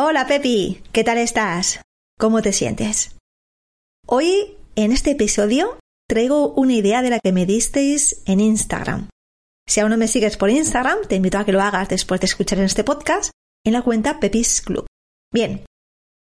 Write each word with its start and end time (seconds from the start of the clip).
Hola 0.00 0.28
Pepi, 0.28 0.80
¿qué 0.92 1.02
tal 1.02 1.18
estás? 1.18 1.80
¿Cómo 2.20 2.40
te 2.40 2.52
sientes? 2.52 3.16
Hoy, 4.06 4.56
en 4.76 4.92
este 4.92 5.10
episodio, 5.10 5.76
traigo 6.08 6.52
una 6.52 6.74
idea 6.74 7.02
de 7.02 7.10
la 7.10 7.18
que 7.18 7.32
me 7.32 7.46
disteis 7.46 8.22
en 8.24 8.38
Instagram. 8.38 9.08
Si 9.66 9.80
aún 9.80 9.90
no 9.90 9.96
me 9.96 10.06
sigues 10.06 10.36
por 10.36 10.50
Instagram, 10.50 10.98
te 11.08 11.16
invito 11.16 11.36
a 11.38 11.44
que 11.44 11.50
lo 11.50 11.60
hagas 11.60 11.88
después 11.88 12.20
de 12.20 12.26
escuchar 12.26 12.60
este 12.60 12.84
podcast 12.84 13.32
en 13.66 13.72
la 13.72 13.82
cuenta 13.82 14.20
Pepis 14.20 14.62
Club. 14.62 14.86
Bien, 15.34 15.64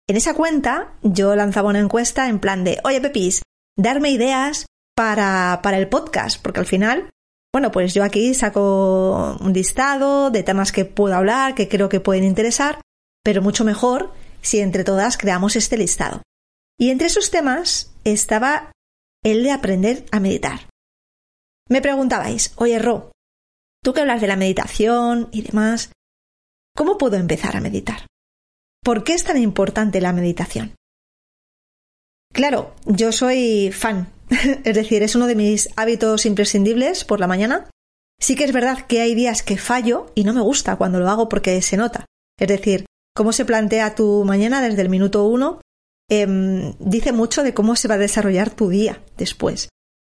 en 0.07 0.15
esa 0.15 0.35
cuenta 0.35 0.93
yo 1.03 1.35
lanzaba 1.35 1.67
una 1.67 1.79
encuesta 1.79 2.29
en 2.29 2.39
plan 2.39 2.63
de, 2.63 2.79
oye 2.85 3.01
Pepis, 3.01 3.41
darme 3.77 4.09
ideas 4.09 4.67
para, 4.95 5.59
para 5.61 5.79
el 5.79 5.89
podcast, 5.89 6.41
porque 6.41 6.61
al 6.61 6.65
final, 6.65 7.09
bueno, 7.53 7.73
pues 7.73 7.93
yo 7.93 8.05
aquí 8.05 8.33
saco 8.35 9.37
un 9.41 9.51
listado 9.51 10.31
de 10.31 10.43
temas 10.43 10.71
que 10.71 10.85
puedo 10.85 11.13
hablar, 11.13 11.55
que 11.55 11.67
creo 11.67 11.89
que 11.89 11.99
pueden 11.99 12.23
interesar, 12.23 12.79
pero 13.23 13.41
mucho 13.41 13.63
mejor 13.63 14.13
si 14.41 14.59
entre 14.59 14.83
todas 14.83 15.17
creamos 15.17 15.55
este 15.55 15.77
listado. 15.77 16.21
Y 16.79 16.91
entre 16.91 17.07
esos 17.07 17.31
temas 17.31 17.93
estaba 18.03 18.71
el 19.23 19.43
de 19.43 19.51
aprender 19.51 20.05
a 20.11 20.19
meditar. 20.19 20.69
Me 21.67 21.81
preguntabais, 21.81 22.53
oye 22.55 22.79
Ro, 22.79 23.11
tú 23.83 23.93
que 23.93 24.01
hablas 24.01 24.21
de 24.21 24.27
la 24.27 24.37
meditación 24.37 25.29
y 25.31 25.41
demás, 25.41 25.91
¿cómo 26.75 26.97
puedo 26.97 27.17
empezar 27.17 27.55
a 27.55 27.61
meditar? 27.61 28.07
¿Por 28.83 29.03
qué 29.03 29.13
es 29.13 29.23
tan 29.23 29.37
importante 29.37 30.01
la 30.01 30.13
meditación? 30.13 30.73
Claro, 32.33 32.73
yo 32.85 33.11
soy 33.11 33.71
fan, 33.71 34.11
es 34.63 34.75
decir, 34.75 35.03
es 35.03 35.15
uno 35.15 35.27
de 35.27 35.35
mis 35.35 35.69
hábitos 35.75 36.25
imprescindibles 36.25 37.03
por 37.03 37.19
la 37.19 37.27
mañana. 37.27 37.69
Sí 38.19 38.35
que 38.35 38.43
es 38.43 38.53
verdad 38.53 38.85
que 38.87 39.01
hay 39.01 39.15
días 39.15 39.43
que 39.43 39.57
fallo 39.57 40.11
y 40.15 40.23
no 40.23 40.33
me 40.33 40.41
gusta 40.41 40.75
cuando 40.75 40.99
lo 40.99 41.09
hago 41.09 41.29
porque 41.29 41.61
se 41.61 41.77
nota. 41.77 42.05
Es 42.37 42.47
decir, 42.47 42.85
cómo 43.19 43.33
se 43.33 43.43
plantea 43.43 43.95
tu 43.95 44.23
mañana 44.23 44.61
desde 44.61 44.81
el 44.81 44.87
minuto 44.87 45.25
uno 45.25 45.59
em, 46.09 46.73
dice 46.79 47.11
mucho 47.11 47.43
de 47.43 47.53
cómo 47.53 47.75
se 47.75 47.89
va 47.89 47.95
a 47.95 47.97
desarrollar 47.97 48.49
tu 48.49 48.69
día 48.69 49.03
después. 49.17 49.67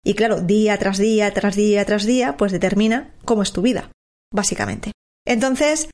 Y 0.04 0.14
claro, 0.14 0.40
día 0.40 0.76
tras 0.76 0.98
día, 0.98 1.32
tras 1.32 1.54
día, 1.54 1.84
tras 1.84 2.04
día, 2.04 2.36
pues 2.36 2.50
determina 2.50 3.14
cómo 3.24 3.44
es 3.44 3.52
tu 3.52 3.62
vida, 3.62 3.92
básicamente. 4.34 4.90
Entonces, 5.24 5.88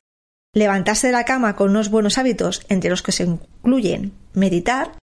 levantarse 0.55 1.05
de 1.05 1.13
la 1.13 1.23
cama 1.23 1.55
con 1.55 1.69
unos 1.69 1.91
buenos 1.91 2.17
hábitos, 2.17 2.65
entre 2.67 2.89
los 2.89 3.03
que 3.03 3.11
se 3.11 3.25
incluyen 3.25 4.13
meditar, 4.33 4.97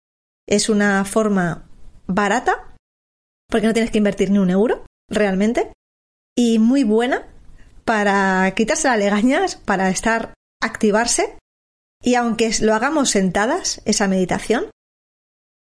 es 0.47 0.69
una 0.69 1.03
forma 1.03 1.67
barata, 2.05 2.73
porque 3.49 3.67
no 3.67 3.73
tienes 3.73 3.91
que 3.91 3.97
invertir 3.97 4.31
ni 4.31 4.37
un 4.37 4.49
euro, 4.49 4.85
realmente, 5.09 5.73
y 6.37 6.57
muy 6.57 6.85
buena 6.85 7.27
para 7.83 8.49
quitarse 8.55 8.87
las 8.87 8.97
legañas, 8.97 9.57
para 9.57 9.89
estar, 9.89 10.33
activarse, 10.61 11.37
y 12.01 12.15
aunque 12.15 12.51
lo 12.61 12.73
hagamos 12.73 13.09
sentadas, 13.09 13.81
esa 13.85 14.07
meditación, 14.07 14.69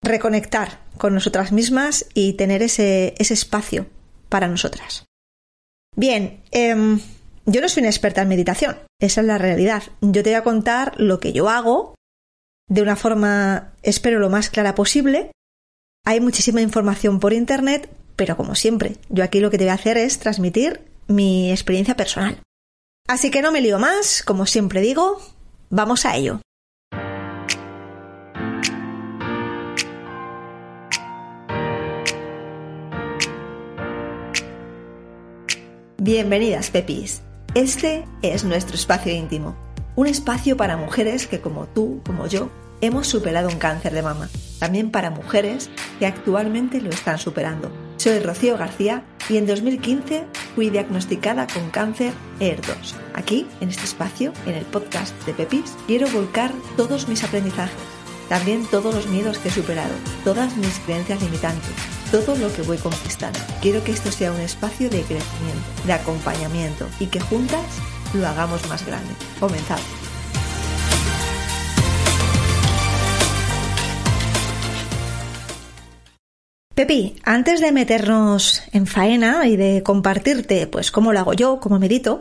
reconectar 0.02 0.80
con 0.96 1.14
nosotras 1.14 1.52
mismas 1.52 2.06
y 2.14 2.34
tener 2.34 2.62
ese, 2.62 3.14
ese 3.18 3.34
espacio 3.34 3.86
para 4.28 4.48
nosotras. 4.48 5.06
Bien, 5.96 6.42
em, 6.50 7.00
yo 7.46 7.60
no 7.60 7.68
soy 7.68 7.82
una 7.82 7.90
experta 7.90 8.22
en 8.22 8.28
meditación, 8.28 8.78
esa 9.00 9.20
es 9.20 9.26
la 9.26 9.38
realidad. 9.38 9.82
Yo 10.00 10.22
te 10.22 10.30
voy 10.30 10.34
a 10.34 10.44
contar 10.44 10.94
lo 11.00 11.18
que 11.18 11.32
yo 11.32 11.48
hago 11.48 11.94
de 12.68 12.82
una 12.82 12.96
forma, 12.96 13.72
espero, 13.82 14.18
lo 14.18 14.30
más 14.30 14.50
clara 14.50 14.74
posible. 14.74 15.32
Hay 16.04 16.20
muchísima 16.20 16.60
información 16.60 17.18
por 17.18 17.32
Internet, 17.32 17.90
pero 18.16 18.36
como 18.36 18.54
siempre, 18.54 18.96
yo 19.08 19.24
aquí 19.24 19.40
lo 19.40 19.50
que 19.50 19.58
te 19.58 19.64
voy 19.64 19.70
a 19.70 19.74
hacer 19.74 19.96
es 19.96 20.18
transmitir 20.18 20.82
mi 21.06 21.50
experiencia 21.50 21.96
personal. 21.96 22.40
Así 23.08 23.30
que 23.30 23.40
no 23.40 23.50
me 23.50 23.62
lío 23.62 23.78
más, 23.78 24.22
como 24.22 24.44
siempre 24.44 24.82
digo, 24.82 25.20
vamos 25.70 26.05
a 26.06 26.16
ello. 26.16 26.41
Bienvenidas, 36.00 36.70
Pepis. 36.70 37.22
Este 37.54 38.04
es 38.22 38.44
nuestro 38.44 38.76
espacio 38.76 39.12
íntimo, 39.12 39.56
un 39.97 40.06
espacio 40.06 40.56
para 40.56 40.76
mujeres 40.76 41.26
que 41.26 41.41
como 41.41 41.66
tú, 41.66 42.00
como 42.04 42.26
yo, 42.26 42.50
hemos 42.81 43.06
superado 43.09 43.48
un 43.48 43.59
cáncer 43.59 43.92
de 43.92 44.03
mama. 44.03 44.28
También 44.59 44.91
para 44.91 45.10
mujeres 45.10 45.69
que 45.98 46.06
actualmente 46.06 46.81
lo 46.81 46.91
están 46.91 47.19
superando. 47.19 47.71
Soy 47.97 48.21
Rocío 48.21 48.56
García 48.56 49.04
y 49.28 49.37
en 49.37 49.47
2015 49.47 50.27
fui 50.55 50.71
diagnosticada 50.71 51.47
con 51.47 51.71
cáncer 51.71 52.12
ER2. 52.41 52.94
Aquí, 53.15 53.47
en 53.61 53.69
este 53.69 53.84
espacio, 53.84 54.33
en 54.47 54.55
el 54.55 54.65
podcast 54.65 55.15
de 55.27 55.33
Pepis, 55.34 55.77
quiero 55.87 56.09
volcar 56.09 56.53
todos 56.77 57.09
mis 57.09 57.22
aprendizajes, 57.25 57.77
también 58.28 58.66
todos 58.66 58.94
los 58.94 59.06
miedos 59.06 59.39
que 59.39 59.49
he 59.49 59.53
superado, 59.53 59.94
todas 60.25 60.56
mis 60.56 60.78
creencias 60.81 61.22
limitantes 61.22 61.99
todo 62.11 62.37
lo 62.37 62.53
que 62.53 62.62
voy 62.62 62.78
conquistando. 62.78 63.39
Quiero 63.61 63.84
que 63.84 63.93
esto 63.93 64.11
sea 64.11 64.33
un 64.33 64.41
espacio 64.41 64.89
de 64.89 65.03
crecimiento, 65.03 65.69
de 65.84 65.93
acompañamiento 65.93 66.87
y 66.99 67.06
que 67.06 67.21
juntas 67.21 67.65
lo 68.15 68.27
hagamos 68.27 68.66
más 68.69 68.84
grande. 68.87 69.12
Comenzamos. 69.39 70.07
Pepi, 76.78 77.16
antes 77.25 77.61
de 77.61 77.72
meternos 77.72 78.62
en 78.71 78.87
faena 78.87 79.49
y 79.49 79.56
de 79.56 79.83
compartirte 79.83 80.69
pues 80.69 80.93
cómo 80.93 81.12
lo 81.12 81.19
hago 81.19 81.33
yo, 81.33 81.59
cómo 81.59 81.81
medito, 81.81 82.21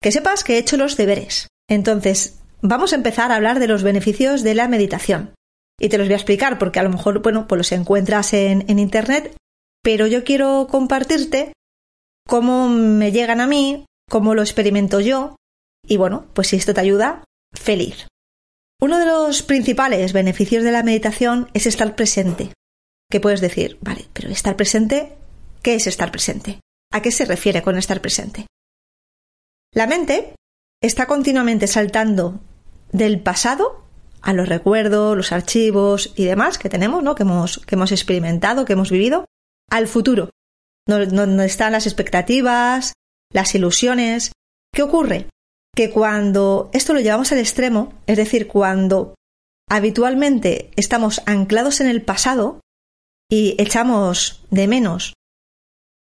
que 0.00 0.12
sepas 0.12 0.44
que 0.44 0.54
he 0.54 0.58
hecho 0.58 0.76
los 0.76 0.96
deberes. 0.96 1.48
Entonces, 1.68 2.38
vamos 2.60 2.92
a 2.92 2.94
empezar 2.94 3.32
a 3.32 3.34
hablar 3.34 3.58
de 3.58 3.66
los 3.66 3.82
beneficios 3.82 4.44
de 4.44 4.54
la 4.54 4.68
meditación 4.68 5.34
y 5.76 5.88
te 5.88 5.98
los 5.98 6.06
voy 6.06 6.12
a 6.12 6.18
explicar 6.18 6.56
porque 6.56 6.78
a 6.78 6.84
lo 6.84 6.90
mejor, 6.90 7.20
bueno, 7.20 7.48
pues 7.48 7.58
los 7.58 7.72
encuentras 7.72 8.32
en, 8.32 8.64
en 8.70 8.78
Internet, 8.78 9.34
pero 9.82 10.06
yo 10.06 10.22
quiero 10.22 10.68
compartirte 10.70 11.52
cómo 12.28 12.68
me 12.68 13.10
llegan 13.10 13.40
a 13.40 13.48
mí, 13.48 13.86
cómo 14.08 14.36
lo 14.36 14.42
experimento 14.42 15.00
yo 15.00 15.34
y 15.84 15.96
bueno, 15.96 16.26
pues 16.32 16.46
si 16.46 16.54
esto 16.54 16.74
te 16.74 16.80
ayuda, 16.80 17.24
feliz. 17.52 18.06
Uno 18.80 19.00
de 19.00 19.06
los 19.06 19.42
principales 19.42 20.12
beneficios 20.12 20.62
de 20.62 20.70
la 20.70 20.84
meditación 20.84 21.50
es 21.54 21.66
estar 21.66 21.96
presente. 21.96 22.52
¿Qué 23.10 23.20
puedes 23.20 23.40
decir? 23.40 23.76
Vale, 23.80 24.08
pero 24.12 24.28
estar 24.28 24.56
presente, 24.56 25.12
¿qué 25.62 25.74
es 25.74 25.86
estar 25.88 26.12
presente? 26.12 26.60
¿A 26.92 27.02
qué 27.02 27.10
se 27.10 27.24
refiere 27.24 27.60
con 27.60 27.76
estar 27.76 28.00
presente? 28.00 28.46
La 29.74 29.86
mente 29.86 30.34
está 30.80 31.06
continuamente 31.06 31.66
saltando 31.66 32.40
del 32.92 33.20
pasado 33.20 33.84
a 34.22 34.32
los 34.32 34.48
recuerdos, 34.48 35.16
los 35.16 35.32
archivos 35.32 36.12
y 36.14 36.24
demás 36.24 36.58
que 36.58 36.68
tenemos, 36.68 37.02
¿no? 37.02 37.14
Que 37.14 37.24
hemos, 37.24 37.58
que 37.58 37.74
hemos 37.74 37.90
experimentado, 37.90 38.64
que 38.64 38.74
hemos 38.74 38.90
vivido, 38.90 39.24
al 39.70 39.88
futuro, 39.88 40.30
donde 40.86 41.46
están 41.46 41.72
las 41.72 41.86
expectativas, 41.86 42.92
las 43.32 43.54
ilusiones. 43.54 44.32
¿Qué 44.72 44.82
ocurre? 44.82 45.28
Que 45.74 45.90
cuando 45.90 46.70
esto 46.72 46.92
lo 46.92 47.00
llevamos 47.00 47.32
al 47.32 47.38
extremo, 47.38 47.92
es 48.06 48.16
decir, 48.16 48.46
cuando 48.46 49.14
habitualmente 49.68 50.70
estamos 50.76 51.22
anclados 51.26 51.80
en 51.80 51.88
el 51.88 52.02
pasado 52.02 52.60
y 53.30 53.54
echamos 53.58 54.44
de 54.50 54.66
menos, 54.66 55.14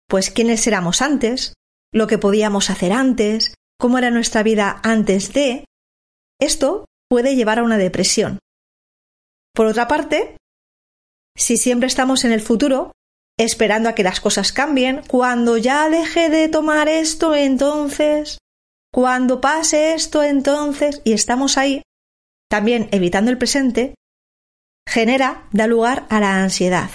pues 0.09 0.31
quiénes 0.31 0.67
éramos 0.67 1.03
antes, 1.03 1.53
lo 1.93 2.07
que 2.07 2.19
podíamos 2.19 2.71
hacer 2.71 2.93
antes, 2.93 3.55
cómo 3.79 3.99
era 3.99 4.11
nuestra 4.11 4.43
vida 4.43 4.81
antes 4.83 5.33
de, 5.33 5.65
esto 6.41 6.87
puede 7.09 7.37
llevar 7.37 7.59
a 7.59 7.63
una 7.63 7.79
depresión. 7.79 8.39
Por 9.55 9.67
otra 9.67 9.87
parte, 9.87 10.37
si 11.37 11.57
siempre 11.57 11.87
estamos 11.87 12.25
en 12.25 12.33
el 12.33 12.41
futuro, 12.41 12.93
esperando 13.39 13.89
a 13.89 13.95
que 13.95 14.03
las 14.03 14.21
cosas 14.21 14.53
cambien, 14.53 15.03
cuando 15.07 15.57
ya 15.57 15.89
deje 15.89 16.31
de 16.31 16.49
tomar 16.49 16.89
esto, 16.89 17.35
entonces, 17.35 18.39
cuando 18.93 19.41
pase 19.41 19.95
esto, 19.95 20.23
entonces, 20.23 21.03
y 21.05 21.13
estamos 21.13 21.59
ahí, 21.59 21.83
también 22.49 22.89
evitando 22.91 23.31
el 23.31 23.39
presente, 23.39 23.95
genera, 24.89 25.47
da 25.53 25.67
lugar 25.67 26.07
a 26.09 26.21
la 26.21 26.43
ansiedad. 26.43 26.91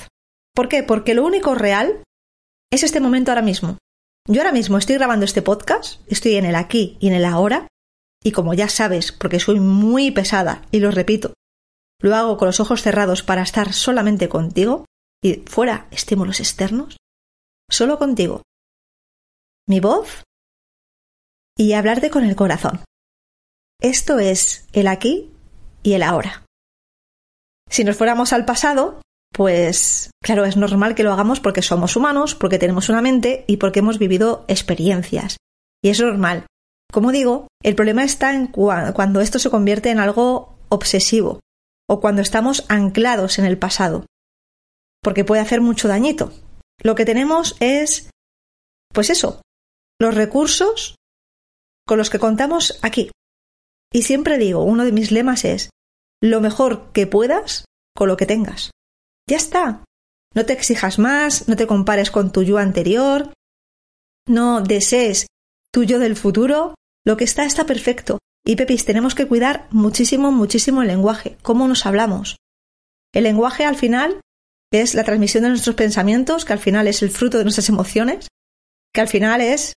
¿Por 0.53 0.69
qué? 0.69 0.83
Porque 0.83 1.13
lo 1.13 1.25
único 1.25 1.55
real 1.55 2.03
es 2.71 2.83
este 2.83 2.99
momento 2.99 3.31
ahora 3.31 3.41
mismo. 3.41 3.77
Yo 4.27 4.41
ahora 4.41 4.53
mismo 4.53 4.77
estoy 4.77 4.95
grabando 4.95 5.25
este 5.25 5.41
podcast, 5.41 6.01
estoy 6.07 6.35
en 6.35 6.45
el 6.45 6.55
aquí 6.55 6.97
y 6.99 7.07
en 7.07 7.13
el 7.13 7.25
ahora, 7.25 7.67
y 8.23 8.31
como 8.31 8.53
ya 8.53 8.69
sabes, 8.69 9.11
porque 9.11 9.39
soy 9.39 9.59
muy 9.59 10.11
pesada 10.11 10.65
y 10.71 10.79
lo 10.79 10.91
repito, 10.91 11.33
lo 11.99 12.15
hago 12.15 12.37
con 12.37 12.47
los 12.47 12.59
ojos 12.59 12.81
cerrados 12.81 13.23
para 13.23 13.41
estar 13.41 13.73
solamente 13.73 14.29
contigo 14.29 14.85
y 15.21 15.41
fuera 15.45 15.87
estímulos 15.91 16.39
externos, 16.39 16.97
solo 17.69 17.97
contigo. 17.97 18.43
Mi 19.67 19.79
voz 19.79 20.23
y 21.57 21.73
hablarte 21.73 22.09
con 22.09 22.23
el 22.23 22.35
corazón. 22.35 22.83
Esto 23.81 24.19
es 24.19 24.67
el 24.71 24.87
aquí 24.87 25.31
y 25.81 25.93
el 25.93 26.03
ahora. 26.03 26.45
Si 27.69 27.83
nos 27.83 27.97
fuéramos 27.97 28.33
al 28.33 28.45
pasado, 28.45 29.01
pues 29.33 30.11
claro, 30.23 30.45
es 30.45 30.55
normal 30.55 30.95
que 30.95 31.03
lo 31.03 31.11
hagamos 31.11 31.39
porque 31.39 31.63
somos 31.63 31.95
humanos, 31.95 32.35
porque 32.35 32.59
tenemos 32.59 32.87
una 32.89 33.01
mente 33.01 33.43
y 33.47 33.57
porque 33.57 33.79
hemos 33.79 33.97
vivido 33.97 34.45
experiencias. 34.47 35.37
Y 35.83 35.89
es 35.89 35.99
normal. 35.99 36.45
Como 36.91 37.11
digo, 37.11 37.47
el 37.63 37.75
problema 37.75 38.03
está 38.03 38.33
en 38.33 38.47
cuando 38.47 39.19
esto 39.19 39.39
se 39.39 39.49
convierte 39.49 39.89
en 39.89 39.99
algo 39.99 40.55
obsesivo 40.69 41.39
o 41.89 41.99
cuando 41.99 42.21
estamos 42.21 42.65
anclados 42.69 43.39
en 43.39 43.45
el 43.45 43.57
pasado, 43.57 44.05
porque 45.01 45.25
puede 45.25 45.41
hacer 45.41 45.59
mucho 45.59 45.87
dañito. 45.87 46.31
Lo 46.81 46.93
que 46.93 47.05
tenemos 47.05 47.57
es, 47.59 48.09
pues 48.93 49.09
eso, 49.09 49.41
los 49.99 50.13
recursos 50.13 50.95
con 51.87 51.97
los 51.97 52.11
que 52.11 52.19
contamos 52.19 52.79
aquí. 52.83 53.09
Y 53.91 54.03
siempre 54.03 54.37
digo, 54.37 54.63
uno 54.63 54.85
de 54.85 54.91
mis 54.91 55.11
lemas 55.11 55.43
es, 55.43 55.71
lo 56.21 56.39
mejor 56.39 56.91
que 56.93 57.07
puedas 57.07 57.65
con 57.95 58.07
lo 58.07 58.17
que 58.17 58.27
tengas. 58.27 58.71
Ya 59.27 59.37
está. 59.37 59.83
No 60.35 60.45
te 60.45 60.53
exijas 60.53 60.99
más, 60.99 61.47
no 61.47 61.55
te 61.55 61.67
compares 61.67 62.11
con 62.11 62.31
tu 62.31 62.43
yo 62.43 62.57
anterior, 62.57 63.31
no 64.27 64.61
desees 64.61 65.27
tu 65.71 65.83
yo 65.83 65.99
del 65.99 66.15
futuro, 66.15 66.75
lo 67.05 67.17
que 67.17 67.23
está 67.23 67.45
está 67.45 67.65
perfecto. 67.65 68.19
Y 68.45 68.55
Pepis, 68.55 68.85
tenemos 68.85 69.15
que 69.15 69.27
cuidar 69.27 69.67
muchísimo, 69.71 70.31
muchísimo 70.31 70.81
el 70.81 70.87
lenguaje, 70.87 71.37
cómo 71.41 71.67
nos 71.67 71.85
hablamos. 71.85 72.37
El 73.13 73.23
lenguaje 73.23 73.63
al 73.63 73.75
final 73.75 74.19
es 74.71 74.95
la 74.95 75.03
transmisión 75.03 75.43
de 75.43 75.49
nuestros 75.49 75.75
pensamientos, 75.75 76.45
que 76.45 76.53
al 76.53 76.59
final 76.59 76.87
es 76.87 77.03
el 77.03 77.11
fruto 77.11 77.37
de 77.37 77.43
nuestras 77.43 77.69
emociones, 77.69 78.27
que 78.93 79.01
al 79.01 79.07
final 79.07 79.39
es 79.39 79.73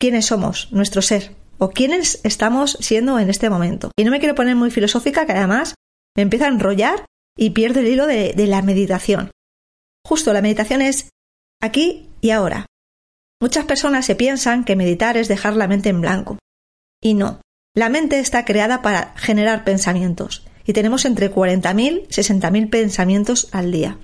quiénes 0.00 0.26
somos, 0.26 0.72
nuestro 0.72 1.02
ser, 1.02 1.34
o 1.58 1.70
quiénes 1.70 2.20
estamos 2.22 2.78
siendo 2.80 3.18
en 3.18 3.28
este 3.28 3.50
momento. 3.50 3.90
Y 3.96 4.04
no 4.04 4.10
me 4.10 4.20
quiero 4.20 4.34
poner 4.34 4.56
muy 4.56 4.70
filosófica, 4.70 5.26
que 5.26 5.32
además 5.32 5.74
me 6.16 6.22
empieza 6.22 6.46
a 6.46 6.50
enrollar 6.50 7.04
y 7.36 7.50
pierdo 7.50 7.80
el 7.80 7.88
hilo 7.88 8.06
de, 8.06 8.32
de 8.34 8.46
la 8.46 8.62
meditación. 8.62 9.30
Justo, 10.04 10.32
la 10.32 10.42
meditación 10.42 10.82
es 10.82 11.10
aquí 11.60 12.08
y 12.20 12.30
ahora. 12.30 12.66
Muchas 13.40 13.66
personas 13.66 14.06
se 14.06 14.14
piensan 14.14 14.64
que 14.64 14.76
meditar 14.76 15.16
es 15.16 15.28
dejar 15.28 15.54
la 15.56 15.68
mente 15.68 15.90
en 15.90 16.00
blanco. 16.00 16.38
Y 17.02 17.14
no. 17.14 17.40
La 17.74 17.90
mente 17.90 18.18
está 18.18 18.46
creada 18.46 18.80
para 18.80 19.14
generar 19.16 19.62
pensamientos, 19.64 20.46
y 20.64 20.72
tenemos 20.72 21.04
entre 21.04 21.30
40.000 21.30 22.06
y 22.08 22.12
60.000 22.12 22.70
pensamientos 22.70 23.48
al 23.52 23.70
día. 23.70 23.98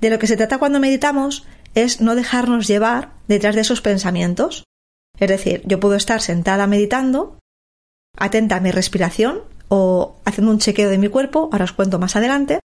De 0.00 0.10
lo 0.10 0.18
que 0.18 0.26
se 0.26 0.36
trata 0.36 0.58
cuando 0.58 0.80
meditamos 0.80 1.46
es 1.74 2.00
no 2.00 2.14
dejarnos 2.14 2.66
llevar 2.66 3.12
detrás 3.28 3.54
de 3.54 3.60
esos 3.60 3.80
pensamientos. 3.80 4.64
Es 5.18 5.28
decir, 5.28 5.62
yo 5.64 5.78
puedo 5.78 5.94
estar 5.94 6.20
sentada 6.20 6.66
meditando, 6.66 7.38
atenta 8.16 8.56
a 8.56 8.60
mi 8.60 8.70
respiración 8.70 9.44
o 9.70 10.20
haciendo 10.26 10.52
un 10.52 10.58
chequeo 10.58 10.90
de 10.90 10.98
mi 10.98 11.08
cuerpo, 11.08 11.48
ahora 11.52 11.64
os 11.64 11.72
cuento 11.72 11.98
más 11.98 12.16
adelante, 12.16 12.60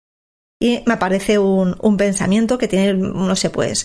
y 0.58 0.82
me 0.86 0.94
aparece 0.94 1.38
un, 1.38 1.76
un 1.82 1.96
pensamiento 1.98 2.56
que 2.56 2.68
tiene, 2.68 2.94
no 2.94 3.36
sé, 3.36 3.50
pues, 3.50 3.84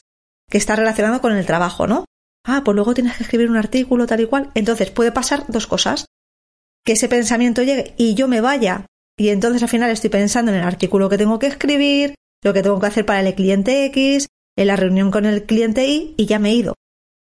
que 0.49 0.57
está 0.57 0.75
relacionado 0.75 1.19
con 1.19 1.33
el 1.35 1.45
trabajo, 1.45 1.87
¿no? 1.87 2.05
Ah, 2.45 2.61
pues 2.63 2.75
luego 2.75 2.93
tienes 2.93 3.17
que 3.17 3.23
escribir 3.23 3.49
un 3.49 3.57
artículo 3.57 4.07
tal 4.07 4.21
y 4.21 4.25
cual. 4.25 4.51
Entonces 4.53 4.89
puede 4.89 5.11
pasar 5.11 5.43
dos 5.49 5.67
cosas. 5.67 6.05
Que 6.85 6.93
ese 6.93 7.09
pensamiento 7.09 7.61
llegue 7.63 7.93
y 7.97 8.13
yo 8.13 8.29
me 8.29 8.39
vaya 8.39 8.85
y 9.19 9.29
entonces 9.29 9.63
al 9.63 9.69
final 9.69 9.89
estoy 9.89 10.09
pensando 10.09 10.51
en 10.51 10.59
el 10.59 10.63
artículo 10.63 11.09
que 11.09 11.17
tengo 11.17 11.39
que 11.39 11.47
escribir, 11.47 12.15
lo 12.43 12.53
que 12.53 12.61
tengo 12.61 12.79
que 12.79 12.85
hacer 12.85 13.05
para 13.05 13.19
el 13.19 13.35
cliente 13.35 13.85
X, 13.85 14.27
en 14.55 14.67
la 14.67 14.75
reunión 14.75 15.11
con 15.11 15.25
el 15.25 15.43
cliente 15.43 15.87
Y 15.87 16.13
y 16.15 16.25
ya 16.27 16.39
me 16.39 16.51
he 16.51 16.53
ido. 16.53 16.75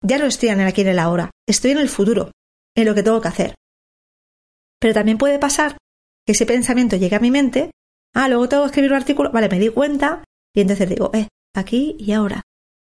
Ya 0.06 0.18
no 0.18 0.26
estoy 0.26 0.50
en 0.50 0.62
el 0.62 0.68
aquí 0.68 0.82
en 0.82 0.90
el 0.90 1.00
ahora, 1.00 1.32
estoy 1.48 1.72
en 1.72 1.80
el 1.80 1.90
futuro, 1.90 2.32
en 2.76 2.86
lo 2.86 2.96
que 2.96 3.04
tengo 3.04 3.20
que 3.20 3.28
hacer. 3.28 3.56
Pero 4.80 4.94
también 4.94 5.18
puede 5.18 5.40
pasar 5.40 5.78
que 6.26 6.34
ese 6.34 6.46
pensamiento 6.46 6.96
llegue 6.96 7.16
a 7.16 7.20
mi 7.20 7.32
mente, 7.32 7.72
ah, 8.14 8.30
luego 8.30 8.50
tengo 8.50 8.64
que 8.64 8.68
escribir 8.68 8.92
un 8.92 8.98
artículo, 8.98 9.32
vale, 9.32 9.50
me 9.50 9.60
di 9.60 9.70
cuenta 9.70 10.24
y 10.56 10.62
entonces 10.62 10.90
digo, 10.90 11.12
eh, 11.14 11.28
aquí 11.56 11.96
y 12.00 12.12
ahora. 12.14 12.42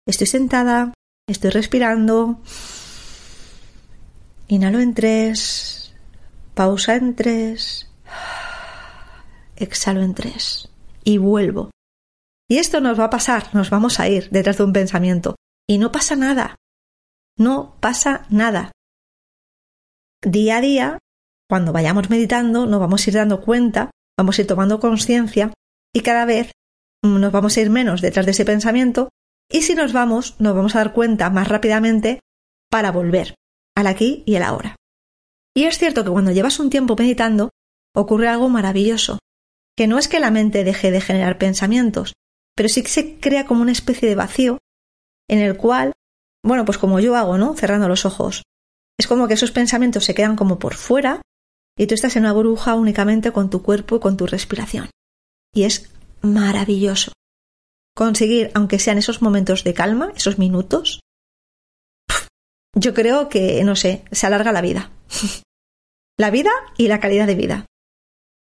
Estoy 0.08 0.28
sentada, 0.28 0.94
estoy 1.28 1.52
respirando. 1.52 2.42
Inhalo 4.48 4.80
en 4.80 4.94
tres, 4.94 5.94
pausa 6.54 6.96
en 6.96 7.16
tres, 7.16 7.90
exhalo 9.56 10.02
en 10.02 10.14
tres 10.14 10.70
y 11.04 11.18
vuelvo. 11.18 11.72
Y 12.50 12.58
esto 12.58 12.82
nos 12.82 13.00
va 13.00 13.06
a 13.06 13.10
pasar, 13.10 13.54
nos 13.56 13.70
vamos 13.70 14.00
a 14.00 14.10
ir 14.10 14.30
detrás 14.30 14.58
de 14.58 14.66
un 14.66 14.74
pensamiento. 14.74 15.36
Y 15.68 15.78
no 15.78 15.92
pasa 15.92 16.18
nada. 16.18 16.58
No 17.38 17.78
pasa 17.80 18.26
nada. 18.30 18.74
Día 20.22 20.58
a 20.58 20.62
día, 20.62 20.98
cuando 21.52 21.74
vayamos 21.74 22.10
meditando, 22.10 22.66
nos 22.66 22.80
vamos 22.80 23.06
a 23.06 23.10
ir 23.10 23.16
dando 23.18 23.42
cuenta, 23.42 23.92
vamos 24.18 24.40
a 24.40 24.42
ir 24.42 24.48
tomando 24.48 24.80
conciencia 24.80 25.52
y 25.94 26.00
cada 26.00 26.24
vez 26.24 26.54
nos 27.04 27.30
vamos 27.30 27.58
a 27.58 27.60
ir 27.60 27.70
menos 27.70 28.00
detrás 28.00 28.26
de 28.26 28.32
ese 28.32 28.46
pensamiento 28.46 29.10
y 29.52 29.64
si 29.64 29.76
nos 29.76 29.92
vamos, 29.92 30.40
nos 30.40 30.56
vamos 30.56 30.76
a 30.76 30.78
dar 30.78 30.94
cuenta 30.94 31.30
más 31.30 31.50
rápidamente 31.50 32.22
para 32.70 32.94
volver 32.94 33.36
al 33.76 33.88
aquí 33.88 34.24
y 34.26 34.36
el 34.36 34.44
ahora. 34.44 34.78
Y 35.54 35.66
es 35.66 35.78
cierto 35.78 36.06
que 36.06 36.10
cuando 36.12 36.32
llevas 36.32 36.58
un 36.58 36.70
tiempo 36.70 36.96
meditando, 36.98 37.50
ocurre 37.94 38.30
algo 38.30 38.48
maravilloso, 38.48 39.20
que 39.76 39.88
no 39.88 40.00
es 40.00 40.08
que 40.08 40.22
la 40.22 40.32
mente 40.32 40.64
deje 40.64 40.90
de 40.90 41.02
generar 41.02 41.38
pensamientos, 41.38 42.14
pero 42.56 42.70
sí 42.70 42.82
que 42.82 42.88
se 42.88 43.20
crea 43.20 43.46
como 43.46 43.62
una 43.62 43.74
especie 43.74 44.08
de 44.08 44.16
vacío 44.16 44.58
en 45.30 45.40
el 45.40 45.58
cual, 45.58 45.92
bueno, 46.46 46.64
pues 46.64 46.78
como 46.78 47.02
yo 47.02 47.18
hago, 47.18 47.38
¿no? 47.38 47.56
Cerrando 47.56 47.90
los 47.90 48.06
ojos. 48.06 48.44
Es 48.98 49.08
como 49.08 49.28
que 49.28 49.34
esos 49.34 49.52
pensamientos 49.52 50.06
se 50.06 50.16
quedan 50.16 50.38
como 50.38 50.58
por 50.58 50.76
fuera 50.76 51.22
y 51.78 51.88
tú 51.88 51.96
estás 51.96 52.16
en 52.16 52.24
una 52.24 52.34
burbuja 52.34 52.76
únicamente 52.76 53.32
con 53.32 53.50
tu 53.50 53.62
cuerpo 53.62 53.96
y 53.96 54.00
con 54.00 54.18
tu 54.18 54.28
respiración. 54.28 54.90
Y 55.54 55.64
es 55.64 55.92
maravilloso 56.22 57.12
conseguir, 57.96 58.52
aunque 58.54 58.80
sean 58.80 58.98
esos 58.98 59.22
momentos 59.22 59.64
de 59.64 59.74
calma, 59.74 60.14
esos 60.16 60.38
minutos, 60.38 61.02
yo 62.76 62.94
creo 62.94 63.30
que, 63.30 63.64
no 63.64 63.76
sé, 63.76 64.04
se 64.12 64.28
alarga 64.28 64.52
la 64.52 64.62
vida. 64.62 64.92
la 66.18 66.32
vida 66.32 66.52
y 66.78 66.88
la 66.88 67.00
calidad 67.00 67.28
de 67.28 67.36
vida. 67.36 67.66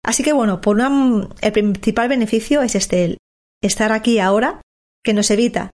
Así 0.03 0.23
que 0.23 0.33
bueno, 0.33 0.61
por 0.61 0.79
el 0.79 1.51
principal 1.51 2.07
beneficio 2.07 2.61
es 2.61 2.75
este, 2.75 3.03
el 3.03 3.17
estar 3.61 3.91
aquí 3.91 4.19
ahora, 4.19 4.61
que 5.03 5.13
nos 5.13 5.29
evita 5.31 5.71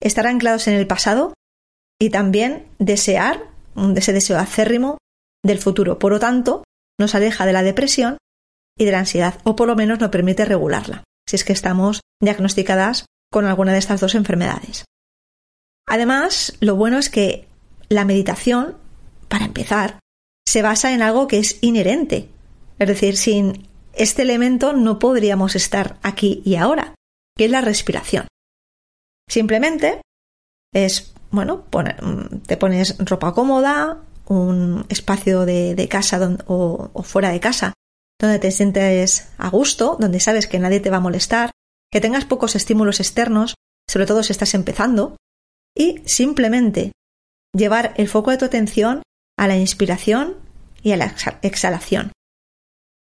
estar 0.00 0.26
anclados 0.26 0.68
en 0.68 0.74
el 0.74 0.86
pasado 0.86 1.34
y 2.00 2.10
también 2.10 2.68
desear, 2.78 3.50
ese 3.96 4.12
deseo 4.12 4.38
acérrimo 4.38 4.98
del 5.44 5.58
futuro. 5.58 5.98
Por 5.98 6.12
lo 6.12 6.18
tanto, 6.18 6.64
nos 6.98 7.14
aleja 7.14 7.46
de 7.46 7.52
la 7.52 7.62
depresión 7.62 8.18
y 8.76 8.84
de 8.84 8.92
la 8.92 9.00
ansiedad, 9.00 9.40
o 9.44 9.56
por 9.56 9.68
lo 9.68 9.76
menos 9.76 9.98
nos 9.98 10.10
permite 10.10 10.44
regularla 10.44 11.04
si 11.28 11.36
es 11.36 11.44
que 11.44 11.52
estamos 11.52 12.00
diagnosticadas 12.22 13.04
con 13.30 13.44
alguna 13.44 13.72
de 13.72 13.78
estas 13.78 14.00
dos 14.00 14.14
enfermedades. 14.14 14.86
Además, 15.86 16.56
lo 16.60 16.74
bueno 16.74 16.98
es 16.98 17.10
que 17.10 17.46
la 17.88 18.04
meditación, 18.04 18.76
para 19.28 19.44
empezar, 19.44 19.98
se 20.46 20.62
basa 20.62 20.92
en 20.94 21.02
algo 21.02 21.28
que 21.28 21.38
es 21.38 21.58
inherente. 21.62 22.30
Es 22.78 22.88
decir, 22.88 23.16
sin 23.18 23.68
este 23.92 24.22
elemento 24.22 24.72
no 24.72 24.98
podríamos 24.98 25.54
estar 25.54 25.98
aquí 26.02 26.40
y 26.44 26.56
ahora, 26.56 26.94
que 27.36 27.44
es 27.44 27.50
la 27.50 27.60
respiración. 27.60 28.26
Simplemente 29.28 30.00
es, 30.72 31.12
bueno, 31.30 31.66
te 32.46 32.56
pones 32.56 32.96
ropa 32.98 33.34
cómoda, 33.34 34.02
un 34.28 34.86
espacio 34.88 35.44
de, 35.44 35.88
casa 35.90 36.38
o 36.46 37.02
fuera 37.02 37.30
de 37.30 37.40
casa 37.40 37.74
donde 38.20 38.38
te 38.38 38.50
sientes 38.50 39.28
a 39.38 39.48
gusto, 39.48 39.96
donde 39.98 40.20
sabes 40.20 40.46
que 40.46 40.58
nadie 40.58 40.80
te 40.80 40.90
va 40.90 40.96
a 40.96 41.00
molestar, 41.00 41.52
que 41.90 42.00
tengas 42.00 42.24
pocos 42.24 42.56
estímulos 42.56 43.00
externos, 43.00 43.54
sobre 43.88 44.06
todo 44.06 44.22
si 44.22 44.32
estás 44.32 44.54
empezando, 44.54 45.16
y 45.76 46.02
simplemente 46.06 46.92
llevar 47.54 47.94
el 47.96 48.08
foco 48.08 48.30
de 48.30 48.38
tu 48.38 48.44
atención 48.44 49.02
a 49.38 49.46
la 49.46 49.56
inspiración 49.56 50.36
y 50.82 50.92
a 50.92 50.96
la 50.96 51.14
exhalación. 51.42 52.12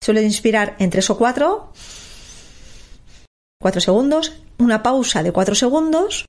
Suele 0.03 0.23
inspirar 0.23 0.77
en 0.79 0.91
tres 0.91 1.09
o 1.09 1.17
cuatro, 1.17 1.73
cuatro 3.61 3.81
segundos, 3.81 4.41
una 4.59 4.83
pausa 4.83 5.23
de 5.23 5.33
cuatro 5.33 5.55
segundos, 5.55 6.27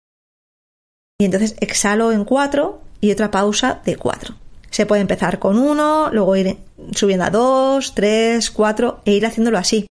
y 1.20 1.26
entonces 1.26 1.56
exhalo 1.60 2.12
en 2.12 2.26
cuatro 2.26 2.82
y 3.02 3.12
otra 3.12 3.32
pausa 3.32 3.82
de 3.84 3.98
cuatro. 3.98 4.36
Se 4.70 4.86
puede 4.86 5.02
empezar 5.02 5.40
con 5.40 5.58
uno, 5.58 6.10
luego 6.12 6.36
ir 6.36 6.58
subiendo 6.94 7.26
a 7.26 7.30
dos, 7.30 7.96
tres, 7.96 8.52
cuatro 8.52 9.02
e 9.06 9.14
ir 9.14 9.26
haciéndolo 9.26 9.58
así. 9.58 9.88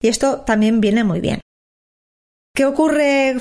Y 0.00 0.08
esto 0.08 0.42
también 0.42 0.80
viene 0.80 1.04
muy 1.04 1.20
bien. 1.20 1.40
¿Qué 2.54 2.64
ocurre 2.64 3.36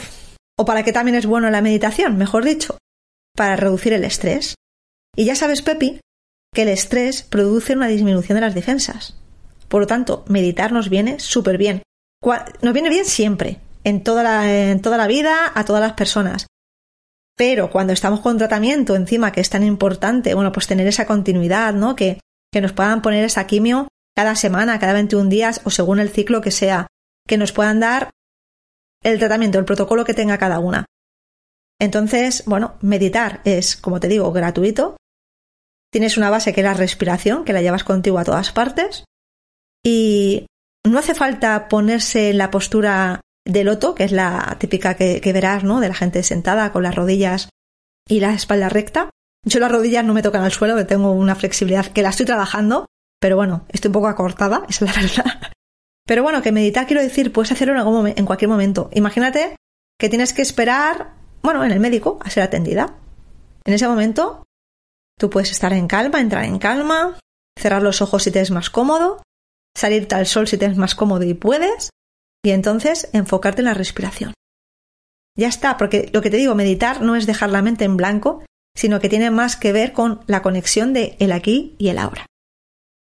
o 0.57 0.65
para 0.65 0.83
qué 0.83 0.91
también 0.91 1.15
es 1.15 1.25
bueno 1.25 1.49
la 1.49 1.61
meditación, 1.61 2.17
mejor 2.17 2.43
dicho? 2.43 2.77
Para 3.35 3.55
reducir 3.55 3.93
el 3.93 4.03
estrés. 4.03 4.55
Y 5.15 5.25
ya 5.25 5.35
sabes, 5.35 5.61
Pepi, 5.61 5.99
que 6.53 6.63
el 6.63 6.69
estrés 6.69 7.23
produce 7.23 7.73
una 7.73 7.87
disminución 7.87 8.35
de 8.35 8.41
las 8.41 8.55
defensas. 8.55 9.15
Por 9.67 9.81
lo 9.81 9.87
tanto, 9.87 10.23
meditar 10.27 10.71
nos 10.71 10.89
viene 10.89 11.19
súper 11.19 11.57
bien. 11.57 11.83
Nos 12.61 12.73
viene 12.73 12.89
bien 12.89 13.05
siempre, 13.05 13.59
en 13.83 14.03
toda, 14.03 14.23
la, 14.23 14.51
en 14.51 14.81
toda 14.81 14.97
la 14.97 15.07
vida, 15.07 15.51
a 15.53 15.65
todas 15.65 15.81
las 15.81 15.93
personas. 15.93 16.47
Pero 17.37 17.69
cuando 17.69 17.93
estamos 17.93 18.19
con 18.19 18.37
tratamiento 18.37 18.95
encima, 18.95 19.31
que 19.31 19.41
es 19.41 19.49
tan 19.49 19.63
importante, 19.63 20.33
bueno, 20.33 20.51
pues 20.51 20.67
tener 20.67 20.87
esa 20.87 21.05
continuidad, 21.05 21.73
¿no? 21.73 21.95
Que, 21.95 22.19
que 22.51 22.61
nos 22.61 22.73
puedan 22.73 23.01
poner 23.01 23.23
esa 23.23 23.45
quimio 23.45 23.87
cada 24.15 24.35
semana, 24.35 24.79
cada 24.79 24.93
21 24.93 25.29
días 25.29 25.61
o 25.63 25.69
según 25.69 25.99
el 25.99 26.09
ciclo 26.09 26.41
que 26.41 26.49
sea, 26.49 26.87
que 27.27 27.37
nos 27.37 27.51
puedan 27.51 27.79
dar 27.79 28.09
el 29.03 29.19
tratamiento, 29.19 29.59
el 29.59 29.65
protocolo 29.65 30.03
que 30.03 30.15
tenga 30.15 30.39
cada 30.39 30.57
una. 30.57 30.85
Entonces, 31.79 32.43
bueno, 32.47 32.77
meditar 32.81 33.41
es, 33.45 33.77
como 33.77 33.99
te 33.99 34.07
digo, 34.07 34.31
gratuito. 34.31 34.97
Tienes 35.91 36.17
una 36.17 36.31
base 36.31 36.53
que 36.53 36.61
es 36.61 36.65
la 36.65 36.73
respiración, 36.73 37.45
que 37.45 37.53
la 37.53 37.61
llevas 37.61 37.83
contigo 37.83 38.17
a 38.17 38.25
todas 38.25 38.51
partes. 38.51 39.03
Y 39.85 40.47
no 40.85 40.97
hace 40.97 41.13
falta 41.13 41.67
ponerse 41.67 42.31
en 42.31 42.39
la 42.39 42.49
postura 42.49 43.21
de 43.47 43.63
loto, 43.63 43.95
que 43.95 44.03
es 44.03 44.11
la 44.11 44.57
típica 44.59 44.95
que, 44.95 45.21
verás, 45.33 45.63
¿no? 45.63 45.79
De 45.79 45.87
la 45.87 45.93
gente 45.93 46.21
sentada 46.23 46.71
con 46.71 46.83
las 46.83 46.95
rodillas 46.95 47.49
y 48.07 48.19
la 48.19 48.33
espalda 48.33 48.69
recta. 48.69 49.09
Yo 49.45 49.59
las 49.59 49.71
rodillas 49.71 50.03
no 50.03 50.13
me 50.13 50.21
tocan 50.21 50.43
al 50.43 50.51
suelo, 50.51 50.75
que 50.75 50.83
tengo 50.83 51.11
una 51.11 51.35
flexibilidad 51.35 51.87
que 51.87 52.01
la 52.01 52.09
estoy 52.09 52.25
trabajando, 52.25 52.85
pero 53.19 53.37
bueno, 53.37 53.65
estoy 53.69 53.89
un 53.89 53.93
poco 53.93 54.07
acortada, 54.07 54.65
esa 54.67 54.85
es 54.85 54.95
la 54.95 55.01
verdad. 55.01 55.51
Pero 56.05 56.23
bueno, 56.23 56.41
que 56.41 56.51
meditar 56.51 56.87
quiero 56.87 57.01
decir, 57.01 57.31
puedes 57.31 57.51
hacerlo 57.51 57.73
en, 57.73 57.79
algún 57.79 58.07
en 58.07 58.25
cualquier 58.25 58.49
momento. 58.49 58.89
Imagínate 58.93 59.55
que 59.99 60.09
tienes 60.09 60.33
que 60.33 60.41
esperar, 60.41 61.13
bueno, 61.41 61.63
en 61.63 61.71
el 61.71 61.79
médico 61.79 62.19
a 62.23 62.29
ser 62.29 62.43
atendida. 62.43 62.97
En 63.65 63.73
ese 63.73 63.87
momento, 63.87 64.45
tú 65.17 65.29
puedes 65.29 65.51
estar 65.51 65.73
en 65.73 65.87
calma, 65.87 66.19
entrar 66.19 66.45
en 66.45 66.59
calma, 66.59 67.17
cerrar 67.57 67.81
los 67.81 68.01
ojos 68.01 68.23
si 68.23 68.31
te 68.31 68.41
es 68.41 68.51
más 68.51 68.69
cómodo, 68.69 69.21
salirte 69.75 70.15
al 70.15 70.25
sol 70.25 70.47
si 70.47 70.57
te 70.57 70.65
es 70.65 70.77
más 70.77 70.95
cómodo 70.95 71.23
y 71.23 71.33
puedes, 71.33 71.89
y 72.47 72.51
entonces 72.51 73.09
enfocarte 73.11 73.59
en 73.59 73.65
la 73.65 73.73
respiración. 73.73 74.33
Ya 75.35 75.49
está, 75.49 75.75
porque 75.75 76.09
lo 76.13 76.21
que 76.21 76.29
te 76.29 76.37
digo, 76.37 76.55
meditar 76.55 77.01
no 77.01 77.17
es 77.17 77.25
dejar 77.25 77.49
la 77.49 77.61
mente 77.61 77.83
en 77.83 77.97
blanco, 77.97 78.41
sino 78.73 79.01
que 79.01 79.09
tiene 79.09 79.31
más 79.31 79.57
que 79.57 79.73
ver 79.73 79.91
con 79.91 80.21
la 80.27 80.41
conexión 80.41 80.93
de 80.93 81.17
el 81.19 81.33
aquí 81.33 81.75
y 81.77 81.89
el 81.89 81.97
ahora. 81.97 82.25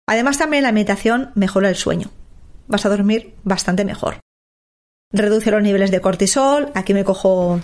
Además 0.07 0.39
también 0.39 0.63
la 0.63 0.71
meditación 0.71 1.33
mejora 1.35 1.69
el 1.69 1.75
sueño. 1.75 2.13
Vas 2.69 2.87
a 2.87 2.91
dormir 2.91 3.35
bastante 3.43 3.85
mejor. 3.85 4.21
Reduce 5.11 5.51
los 5.51 5.63
niveles 5.63 5.91
de 5.91 6.01
cortisol, 6.01 6.71
aquí 6.77 6.95
me 6.95 7.03
cojo, 7.03 7.59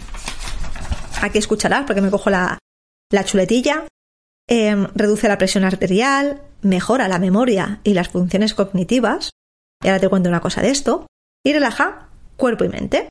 aquí 1.22 1.38
escucharás 1.38 1.84
porque 1.86 2.02
me 2.02 2.10
cojo 2.10 2.30
la, 2.30 2.58
la 3.12 3.24
chuletilla, 3.24 3.86
em, 4.48 4.88
reduce 4.96 5.28
la 5.28 5.38
presión 5.38 5.62
arterial, 5.62 6.42
mejora 6.62 7.06
la 7.06 7.20
memoria 7.20 7.78
y 7.84 7.94
las 7.94 8.08
funciones 8.08 8.54
cognitivas, 8.54 9.30
y 9.80 9.86
ahora 9.86 10.00
te 10.00 10.08
cuento 10.08 10.28
una 10.28 10.40
cosa 10.40 10.62
de 10.62 10.70
esto, 10.70 11.06
y 11.44 11.52
relaja 11.52 12.08
cuerpo 12.36 12.64
y 12.64 12.68
mente. 12.68 13.08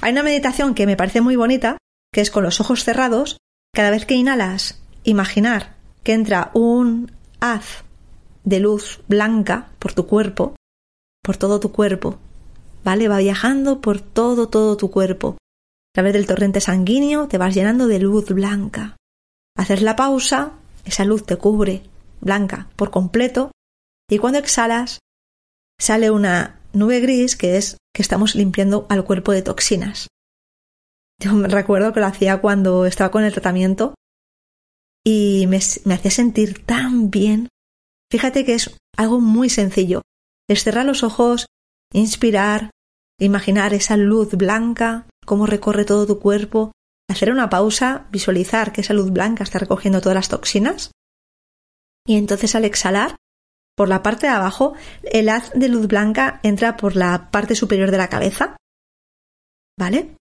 Hay 0.00 0.12
una 0.12 0.22
meditación 0.22 0.74
que 0.74 0.86
me 0.86 0.96
parece 0.96 1.20
muy 1.20 1.36
bonita, 1.36 1.78
que 2.12 2.20
es 2.20 2.30
con 2.30 2.42
los 2.42 2.60
ojos 2.60 2.84
cerrados, 2.84 3.36
cada 3.72 3.90
vez 3.90 4.06
que 4.06 4.14
inhalas, 4.14 4.82
imaginar 5.04 5.76
que 6.02 6.14
entra 6.14 6.50
un 6.54 7.12
haz 7.40 7.84
de 8.44 8.60
luz 8.60 9.02
blanca 9.06 9.68
por 9.78 9.92
tu 9.92 10.06
cuerpo, 10.06 10.56
por 11.22 11.36
todo 11.36 11.60
tu 11.60 11.72
cuerpo, 11.72 12.18
¿vale? 12.84 13.08
Va 13.08 13.18
viajando 13.18 13.80
por 13.80 14.00
todo, 14.00 14.48
todo 14.48 14.76
tu 14.76 14.90
cuerpo. 14.90 15.36
A 15.92 15.94
través 15.94 16.12
del 16.14 16.26
torrente 16.26 16.60
sanguíneo 16.60 17.28
te 17.28 17.38
vas 17.38 17.54
llenando 17.54 17.86
de 17.86 17.98
luz 17.98 18.26
blanca. 18.26 18.96
Haces 19.56 19.82
la 19.82 19.96
pausa, 19.96 20.52
esa 20.84 21.04
luz 21.04 21.26
te 21.26 21.36
cubre 21.36 21.82
blanca 22.20 22.68
por 22.76 22.90
completo, 22.90 23.50
y 24.08 24.18
cuando 24.18 24.38
exhalas, 24.38 24.98
sale 25.78 26.10
una 26.10 26.59
nube 26.72 27.00
gris 27.00 27.36
que 27.36 27.56
es 27.56 27.76
que 27.94 28.02
estamos 28.02 28.34
limpiando 28.34 28.86
al 28.88 29.04
cuerpo 29.04 29.32
de 29.32 29.42
toxinas. 29.42 30.08
Yo 31.22 31.32
me 31.34 31.48
recuerdo 31.48 31.92
que 31.92 32.00
lo 32.00 32.06
hacía 32.06 32.40
cuando 32.40 32.86
estaba 32.86 33.10
con 33.10 33.24
el 33.24 33.32
tratamiento 33.32 33.94
y 35.04 35.46
me, 35.48 35.56
hacía 35.56 36.10
sentir 36.10 36.64
tan 36.64 37.10
bien. 37.10 37.48
Fíjate 38.10 38.44
que 38.44 38.54
es 38.54 38.76
algo 38.96 39.20
muy 39.20 39.50
sencillo. 39.50 40.02
Es 40.48 40.64
cerrar 40.64 40.86
los 40.86 41.02
ojos, 41.02 41.46
inspirar, 41.92 42.70
imaginar 43.18 43.74
esa 43.74 43.96
luz 43.96 44.30
blanca, 44.32 45.06
cómo 45.26 45.46
recorre 45.46 45.84
todo 45.84 46.06
tu 46.06 46.18
cuerpo, 46.18 46.72
hacer 47.08 47.30
una 47.30 47.50
pausa, 47.50 48.08
visualizar 48.10 48.72
que 48.72 48.80
esa 48.80 48.94
luz 48.94 49.10
blanca 49.10 49.44
está 49.44 49.58
recogiendo 49.58 50.00
todas 50.00 50.16
las 50.16 50.28
toxinas 50.28 50.90
y 52.06 52.16
entonces 52.16 52.54
al 52.54 52.64
exhalar, 52.64 53.16
por 53.80 53.88
la 53.88 54.02
parte 54.02 54.26
de 54.26 54.34
abajo, 54.34 54.74
el 55.04 55.30
haz 55.30 55.52
de 55.54 55.70
luz 55.70 55.86
blanca 55.86 56.38
entra 56.42 56.76
por 56.76 56.96
la 56.96 57.30
parte 57.30 57.54
superior 57.54 57.90
de 57.90 57.96
la 57.96 58.08
cabeza. 58.08 58.58
¿Vale? 59.78 60.16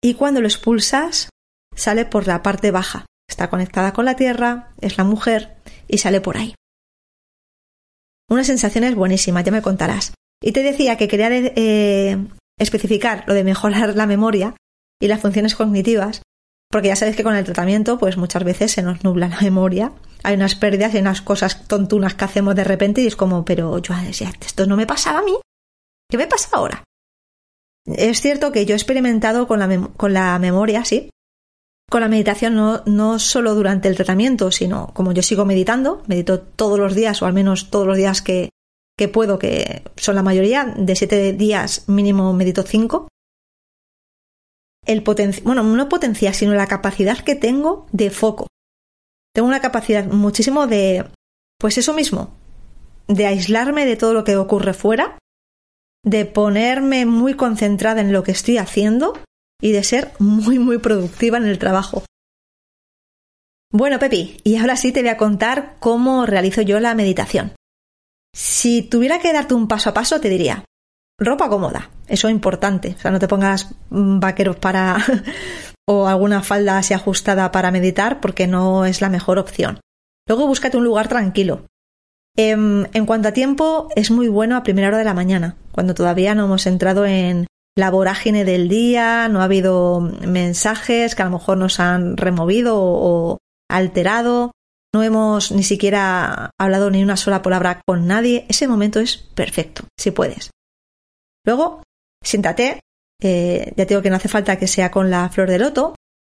Y 0.00 0.14
cuando 0.14 0.40
lo 0.40 0.46
expulsas, 0.46 1.30
sale 1.74 2.04
por 2.04 2.28
la 2.28 2.44
parte 2.44 2.70
baja. 2.70 3.06
Está 3.28 3.50
conectada 3.50 3.92
con 3.92 4.04
la 4.04 4.14
tierra, 4.14 4.72
es 4.80 4.98
la 4.98 5.02
mujer 5.02 5.56
y 5.88 5.98
sale 5.98 6.20
por 6.20 6.36
ahí. 6.36 6.54
Una 8.30 8.44
sensación 8.44 8.84
es 8.84 8.94
buenísima, 8.94 9.40
ya 9.40 9.50
me 9.50 9.60
contarás. 9.60 10.14
Y 10.40 10.52
te 10.52 10.62
decía 10.62 10.96
que 10.96 11.08
quería 11.08 11.30
eh, 11.32 12.24
especificar 12.56 13.24
lo 13.26 13.34
de 13.34 13.42
mejorar 13.42 13.96
la 13.96 14.06
memoria 14.06 14.54
y 15.02 15.08
las 15.08 15.20
funciones 15.20 15.56
cognitivas, 15.56 16.22
porque 16.70 16.86
ya 16.86 16.94
sabes 16.94 17.16
que 17.16 17.24
con 17.24 17.34
el 17.34 17.44
tratamiento, 17.44 17.98
pues 17.98 18.16
muchas 18.16 18.44
veces 18.44 18.70
se 18.70 18.82
nos 18.82 19.02
nubla 19.02 19.26
la 19.26 19.40
memoria 19.40 19.92
hay 20.22 20.34
unas 20.34 20.54
pérdidas 20.54 20.94
y 20.94 20.98
unas 20.98 21.22
cosas 21.22 21.66
tontunas 21.66 22.14
que 22.14 22.24
hacemos 22.24 22.54
de 22.54 22.64
repente 22.64 23.00
y 23.00 23.06
es 23.06 23.16
como, 23.16 23.44
pero 23.44 23.78
yo 23.78 23.94
decía, 23.94 24.32
esto 24.40 24.66
no 24.66 24.76
me 24.76 24.86
pasaba 24.86 25.20
a 25.20 25.22
mí. 25.22 25.36
¿Qué 26.10 26.16
me 26.16 26.26
pasa 26.26 26.48
ahora? 26.52 26.84
Es 27.86 28.20
cierto 28.20 28.52
que 28.52 28.66
yo 28.66 28.74
he 28.74 28.76
experimentado 28.76 29.46
con 29.46 29.58
la, 29.58 29.88
con 29.96 30.12
la 30.12 30.38
memoria, 30.38 30.84
sí, 30.84 31.10
con 31.90 32.02
la 32.02 32.08
meditación 32.08 32.54
no, 32.54 32.82
no 32.84 33.18
solo 33.18 33.54
durante 33.54 33.88
el 33.88 33.96
tratamiento, 33.96 34.50
sino 34.52 34.92
como 34.94 35.12
yo 35.12 35.22
sigo 35.22 35.44
meditando, 35.44 36.02
medito 36.06 36.40
todos 36.40 36.78
los 36.78 36.94
días 36.94 37.22
o 37.22 37.26
al 37.26 37.32
menos 37.32 37.70
todos 37.70 37.86
los 37.86 37.96
días 37.96 38.20
que, 38.20 38.50
que 38.96 39.08
puedo, 39.08 39.38
que 39.38 39.82
son 39.96 40.14
la 40.14 40.22
mayoría, 40.22 40.64
de 40.76 40.96
siete 40.96 41.32
días 41.32 41.88
mínimo 41.88 42.32
medito 42.34 42.62
cinco. 42.62 43.08
El 44.84 45.02
bueno, 45.02 45.62
no 45.62 45.88
potencia, 45.88 46.32
sino 46.32 46.54
la 46.54 46.66
capacidad 46.66 47.18
que 47.18 47.34
tengo 47.34 47.86
de 47.92 48.10
foco 48.10 48.48
tengo 49.34 49.48
una 49.48 49.60
capacidad 49.60 50.04
muchísimo 50.04 50.66
de, 50.66 51.04
pues 51.58 51.78
eso 51.78 51.94
mismo, 51.94 52.34
de 53.06 53.26
aislarme 53.26 53.86
de 53.86 53.96
todo 53.96 54.14
lo 54.14 54.24
que 54.24 54.36
ocurre 54.36 54.74
fuera, 54.74 55.18
de 56.04 56.24
ponerme 56.24 57.06
muy 57.06 57.34
concentrada 57.34 58.00
en 58.00 58.12
lo 58.12 58.22
que 58.22 58.32
estoy 58.32 58.58
haciendo 58.58 59.18
y 59.60 59.72
de 59.72 59.84
ser 59.84 60.12
muy, 60.18 60.58
muy 60.58 60.78
productiva 60.78 61.38
en 61.38 61.46
el 61.46 61.58
trabajo. 61.58 62.04
Bueno, 63.70 63.98
Pepi, 63.98 64.40
y 64.44 64.56
ahora 64.56 64.76
sí 64.76 64.92
te 64.92 65.00
voy 65.00 65.10
a 65.10 65.18
contar 65.18 65.76
cómo 65.78 66.24
realizo 66.24 66.62
yo 66.62 66.80
la 66.80 66.94
meditación. 66.94 67.52
Si 68.34 68.82
tuviera 68.82 69.18
que 69.18 69.32
darte 69.32 69.54
un 69.54 69.68
paso 69.68 69.90
a 69.90 69.94
paso, 69.94 70.20
te 70.20 70.28
diría, 70.28 70.64
ropa 71.18 71.48
cómoda, 71.48 71.90
eso 72.06 72.28
es 72.28 72.32
importante, 72.32 72.94
o 72.96 73.00
sea, 73.00 73.10
no 73.10 73.18
te 73.18 73.28
pongas 73.28 73.74
vaqueros 73.90 74.56
para 74.56 74.96
o 75.88 76.06
alguna 76.06 76.42
falda 76.42 76.76
así 76.76 76.92
ajustada 76.92 77.50
para 77.50 77.70
meditar 77.70 78.20
porque 78.20 78.46
no 78.46 78.84
es 78.84 79.00
la 79.00 79.08
mejor 79.08 79.38
opción. 79.38 79.80
Luego 80.28 80.46
búscate 80.46 80.76
un 80.76 80.84
lugar 80.84 81.08
tranquilo. 81.08 81.66
En, 82.36 82.82
em, 82.82 82.86
en 82.92 83.06
cuanto 83.06 83.28
a 83.28 83.32
tiempo, 83.32 83.88
es 83.96 84.10
muy 84.10 84.28
bueno 84.28 84.56
a 84.56 84.62
primera 84.62 84.88
hora 84.88 84.98
de 84.98 85.04
la 85.04 85.14
mañana, 85.14 85.56
cuando 85.72 85.94
todavía 85.94 86.34
no 86.34 86.44
hemos 86.44 86.66
entrado 86.66 87.06
en 87.06 87.46
la 87.74 87.90
vorágine 87.90 88.44
del 88.44 88.68
día, 88.68 89.28
no 89.28 89.40
ha 89.40 89.44
habido 89.44 90.00
mensajes 90.00 91.14
que 91.14 91.22
a 91.22 91.24
lo 91.24 91.30
mejor 91.30 91.56
nos 91.56 91.80
han 91.80 92.18
removido 92.18 92.74
o 92.76 93.38
alterado, 93.70 94.52
no 94.92 95.02
hemos 95.02 95.52
ni 95.52 95.62
siquiera 95.62 96.50
hablado 96.58 96.90
ni 96.90 97.02
una 97.02 97.16
sola 97.16 97.40
palabra 97.40 97.80
con 97.86 98.06
nadie, 98.06 98.44
ese 98.48 98.68
momento 98.68 99.00
es 99.00 99.16
perfecto, 99.16 99.84
si 99.96 100.10
puedes. 100.10 100.50
Luego, 101.46 101.82
siéntate, 102.22 102.80
eh, 103.22 103.72
ya 103.76 103.84
digo 103.84 104.02
que 104.02 104.10
no 104.10 104.16
hace 104.16 104.28
falta 104.28 104.58
que 104.58 104.66
sea 104.66 104.90
con 104.90 105.10
la 105.10 105.28
flor 105.28 105.48
de 105.48 105.58
loto. 105.58 105.94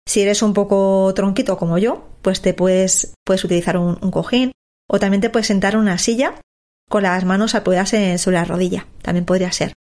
Si 0.08 0.22
eres 0.22 0.42
un 0.42 0.54
poco 0.54 1.14
tronquito 1.14 1.58
como 1.58 1.78
yo, 1.78 2.08
pues 2.22 2.42
te 2.42 2.54
puedes, 2.54 3.14
puedes 3.24 3.44
utilizar 3.44 3.78
un, 3.78 3.96
cojín 4.12 4.52
o 4.88 5.00
también 5.00 5.22
te 5.22 5.30
puedes 5.30 5.48
sentar 5.48 5.74
en 5.74 5.82
una 5.82 5.98
silla 5.98 6.42
con 6.90 7.04
las 7.04 7.26
manos 7.26 7.54
apoyadas 7.54 7.90
sobre 8.22 8.38
la 8.38 8.46
rodilla. 8.46 8.88
También 9.02 9.26
podría 9.26 9.52
ser. 9.52 9.74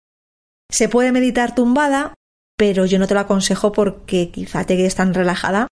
Se 0.69 0.87
puede 0.87 1.11
meditar 1.11 1.55
tumbada, 1.55 2.13
pero 2.55 2.85
yo 2.85 2.99
no 2.99 3.07
te 3.07 3.15
lo 3.15 3.21
aconsejo 3.21 3.71
porque 3.71 4.29
quizá 4.29 4.65
te 4.65 4.77
quedes 4.77 4.95
tan 4.95 5.13
relajada 5.13 5.67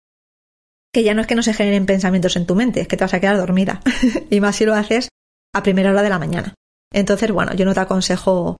que 0.94 1.04
ya 1.04 1.16
no 1.16 1.22
es 1.22 1.28
que 1.28 1.34
no 1.34 1.42
se 1.42 1.56
generen 1.56 1.88
pensamientos 1.88 2.36
en 2.36 2.46
tu 2.46 2.54
mente, 2.54 2.82
es 2.82 2.88
que 2.88 2.98
te 2.98 3.04
vas 3.04 3.16
a 3.16 3.20
quedar 3.20 3.38
dormida. 3.38 3.82
y 4.30 4.40
más 4.40 4.58
si 4.58 4.66
lo 4.66 4.76
haces 4.76 5.10
a 5.56 5.64
primera 5.64 5.90
hora 5.90 6.04
de 6.04 6.10
la 6.10 6.20
mañana. 6.20 6.54
Entonces, 6.94 7.32
bueno, 7.32 7.56
yo 7.56 7.66
no 7.66 7.74
te 7.74 7.80
aconsejo 7.80 8.58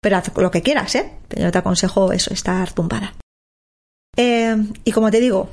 pero 0.00 0.16
haz 0.16 0.30
lo 0.36 0.50
que 0.50 0.62
quieras, 0.62 0.94
¿eh? 0.94 1.12
Pero 1.28 1.42
yo 1.42 1.52
te 1.52 1.58
aconsejo 1.58 2.12
eso, 2.12 2.32
estar 2.32 2.72
tumbada. 2.72 3.14
Eh, 4.16 4.56
y 4.84 4.92
como 4.92 5.10
te 5.10 5.20
digo, 5.20 5.50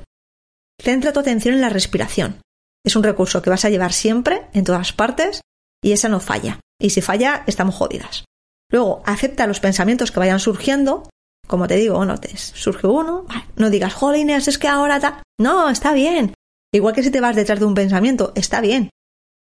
centra 0.81 1.13
tu 1.13 1.19
atención 1.19 1.55
en 1.55 1.61
la 1.61 1.69
respiración. 1.69 2.39
Es 2.83 2.95
un 2.95 3.03
recurso 3.03 3.41
que 3.41 3.49
vas 3.49 3.65
a 3.65 3.69
llevar 3.69 3.93
siempre, 3.93 4.47
en 4.53 4.63
todas 4.63 4.93
partes, 4.93 5.41
y 5.83 5.91
esa 5.91 6.09
no 6.09 6.19
falla. 6.19 6.59
Y 6.79 6.91
si 6.91 7.01
falla, 7.01 7.43
estamos 7.47 7.75
jodidas. 7.75 8.25
Luego, 8.71 9.01
acepta 9.05 9.47
los 9.47 9.59
pensamientos 9.59 10.11
que 10.11 10.19
vayan 10.19 10.39
surgiendo. 10.39 11.09
Como 11.47 11.67
te 11.67 11.75
digo, 11.75 11.97
bueno, 11.97 12.17
te 12.17 12.35
surge 12.37 12.87
uno, 12.87 13.25
no 13.55 13.69
digas, 13.69 13.93
jolines, 13.93 14.47
es 14.47 14.57
que 14.57 14.67
ahora 14.67 14.97
está. 14.97 15.23
No, 15.39 15.69
está 15.69 15.93
bien. 15.93 16.33
Igual 16.73 16.93
que 16.93 17.03
si 17.03 17.11
te 17.11 17.21
vas 17.21 17.35
detrás 17.35 17.59
de 17.59 17.65
un 17.65 17.75
pensamiento, 17.75 18.33
está 18.35 18.61
bien. 18.61 18.89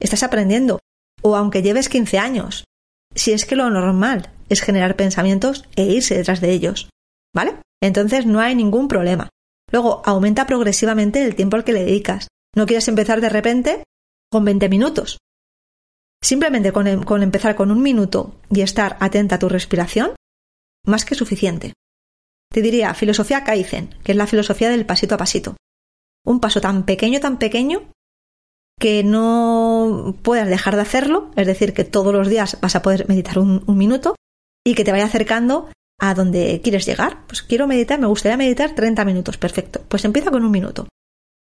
Estás 0.01 0.23
aprendiendo. 0.23 0.79
O 1.23 1.37
aunque 1.37 1.63
lleves 1.63 1.89
15 1.89 2.19
años, 2.19 2.65
si 3.15 3.33
es 3.33 3.45
que 3.45 3.57
lo 3.57 3.71
normal 3.71 4.31
es 4.49 4.61
generar 4.61 4.97
pensamientos 4.97 5.65
e 5.77 5.85
irse 5.85 6.17
detrás 6.17 6.41
de 6.41 6.51
ellos. 6.51 6.91
¿Vale? 7.35 7.57
Entonces 7.83 8.27
no 8.27 8.41
hay 8.41 8.55
ningún 8.55 8.89
problema. 8.89 9.29
Luego, 9.73 10.03
aumenta 10.05 10.47
progresivamente 10.47 11.25
el 11.25 11.37
tiempo 11.37 11.57
al 11.57 11.65
que 11.65 11.73
le 11.73 11.85
dedicas. 11.85 12.29
No 12.55 12.67
quieras 12.67 12.89
empezar 12.89 13.21
de 13.21 13.29
repente 13.29 13.85
con 14.31 14.45
20 14.45 14.69
minutos. 14.69 15.19
Simplemente 16.23 16.73
con, 16.73 17.05
con 17.05 17.23
empezar 17.23 17.55
con 17.55 17.71
un 17.71 17.83
minuto 17.83 18.41
y 18.51 18.61
estar 18.61 18.97
atenta 19.01 19.37
a 19.37 19.39
tu 19.39 19.49
respiración, 19.49 20.15
más 20.85 21.05
que 21.05 21.15
suficiente. 21.15 21.73
Te 22.53 22.63
diría 22.63 22.95
filosofía 22.95 23.45
Kaizen, 23.45 23.95
que 24.03 24.13
es 24.13 24.19
la 24.19 24.27
filosofía 24.27 24.71
del 24.71 24.85
pasito 24.85 25.15
a 25.15 25.19
pasito. 25.19 25.57
Un 26.27 26.41
paso 26.41 26.61
tan 26.61 26.85
pequeño, 26.85 27.21
tan 27.21 27.39
pequeño, 27.39 27.91
que 28.81 29.05
no 29.05 30.17
puedas 30.23 30.49
dejar 30.49 30.75
de 30.75 30.83
hacerlo, 30.83 31.31
es 31.37 31.47
decir, 31.47 31.75
que 31.75 31.85
todos 31.85 32.15
los 32.15 32.29
días 32.29 32.59
vas 32.63 32.75
a 32.75 32.83
poder 32.83 33.07
meditar 33.09 33.39
un, 33.39 33.63
minuto 33.69 34.17
y 34.67 34.75
que 34.75 34.85
te 34.85 34.91
vaya 34.91 35.05
acercando 35.05 35.69
a 36.01 36.15
donde 36.15 36.63
quieres 36.65 36.87
llegar. 36.87 37.27
Pues 37.27 37.43
quiero 37.43 37.67
meditar, 37.67 38.01
me 38.01 38.07
gustaría 38.07 38.39
meditar 38.39 38.75
30 38.75 39.05
minutos, 39.05 39.37
perfecto. 39.37 39.83
Pues 39.87 40.07
empieza 40.07 40.31
con 40.31 40.47
un 40.47 40.51
minuto. 40.51 40.89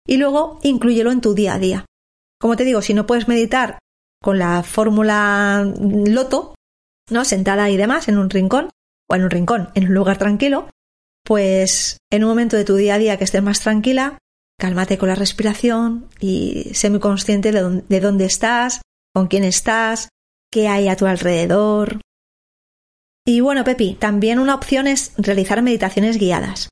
Y 0.08 0.18
luego 0.18 0.60
inclúyelo 0.62 1.12
en 1.12 1.22
tu 1.22 1.34
día 1.34 1.56
a 1.56 1.60
día. 1.60 1.86
Como 2.40 2.56
te 2.56 2.64
digo, 2.64 2.84
si 2.84 2.94
no 2.94 3.08
puedes 3.08 3.28
meditar 3.28 3.80
con 4.22 4.38
la 4.38 4.62
fórmula 4.62 5.74
loto, 5.80 6.54
¿no? 7.10 7.26
Sentada 7.26 7.72
y 7.72 7.78
demás 7.78 8.08
en 8.08 8.20
un 8.20 8.30
rincón, 8.30 8.70
o 9.10 9.16
en 9.16 9.24
un 9.24 9.32
rincón, 9.32 9.70
en 9.74 9.88
un 9.88 9.96
lugar 9.96 10.20
tranquilo, 10.20 10.70
pues 11.24 11.98
en 12.12 12.24
un 12.24 12.30
momento 12.30 12.56
de 12.56 12.66
tu 12.66 12.76
día 12.76 12.96
a 12.96 13.00
día 13.00 13.18
que 13.18 13.24
estés 13.24 13.42
más 13.42 13.62
tranquila, 13.62 14.20
Cálmate 14.58 14.98
con 14.98 15.10
la 15.10 15.16
respiración 15.16 16.08
y 16.20 16.72
sé 16.74 16.90
muy 16.90 17.00
consciente 17.00 17.52
de 17.52 18.00
dónde, 18.00 18.26
estás, 18.26 18.82
con 19.14 19.28
quién 19.28 19.44
estás, 19.44 20.10
qué 20.52 20.68
hay 20.68 20.88
a 20.88 20.96
tu 20.96 21.06
alrededor. 21.06 22.00
Y 23.28 23.42
bueno, 23.42 23.64
Pepi, 23.64 23.96
también 23.96 24.40
una 24.40 24.56
opción 24.56 24.88
es 24.88 25.14
realizar 25.18 25.62
meditaciones 25.62 26.18
guiadas. 26.18 26.70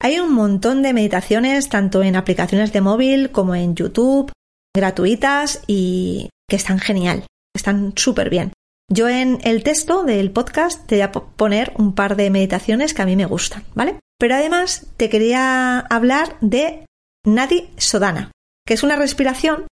Hay 0.00 0.18
un 0.18 0.32
montón 0.32 0.82
de 0.82 0.92
meditaciones 0.92 1.68
tanto 1.68 2.02
en 2.02 2.16
aplicaciones 2.16 2.72
de 2.72 2.80
móvil 2.80 3.30
como 3.30 3.54
en 3.54 3.76
YouTube, 3.76 4.32
gratuitas 4.74 5.62
y 5.66 6.28
que 6.48 6.56
están 6.56 6.80
genial, 6.80 7.24
están 7.54 7.92
súper 7.96 8.28
bien. 8.28 8.52
Yo 8.90 9.08
en 9.08 9.38
el 9.44 9.62
texto 9.62 10.02
del 10.02 10.32
podcast 10.32 10.86
te 10.86 10.96
voy 10.96 11.02
a 11.02 11.12
poner 11.12 11.72
un 11.78 11.94
par 11.94 12.16
de 12.16 12.30
meditaciones 12.30 12.92
que 12.92 13.02
a 13.02 13.06
mí 13.06 13.16
me 13.16 13.26
gustan, 13.26 13.64
¿vale? 13.74 13.98
Pero 14.18 14.34
además 14.34 14.86
te 14.96 15.08
quería 15.08 15.78
hablar 15.78 16.36
de 16.40 16.84
Nadi 17.24 17.70
Sodana, 17.76 18.32
que 18.66 18.74
es 18.74 18.82
una 18.82 18.96
respiración, 18.96 19.66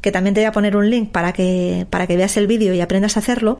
que 0.00 0.12
también 0.12 0.34
te 0.34 0.40
voy 0.40 0.46
a 0.46 0.52
poner 0.52 0.76
un 0.76 0.88
link 0.90 1.10
para 1.10 1.32
que, 1.32 1.86
para 1.90 2.06
que 2.06 2.16
veas 2.16 2.36
el 2.36 2.46
vídeo 2.46 2.72
y 2.74 2.80
aprendas 2.80 3.16
a 3.16 3.20
hacerlo. 3.20 3.58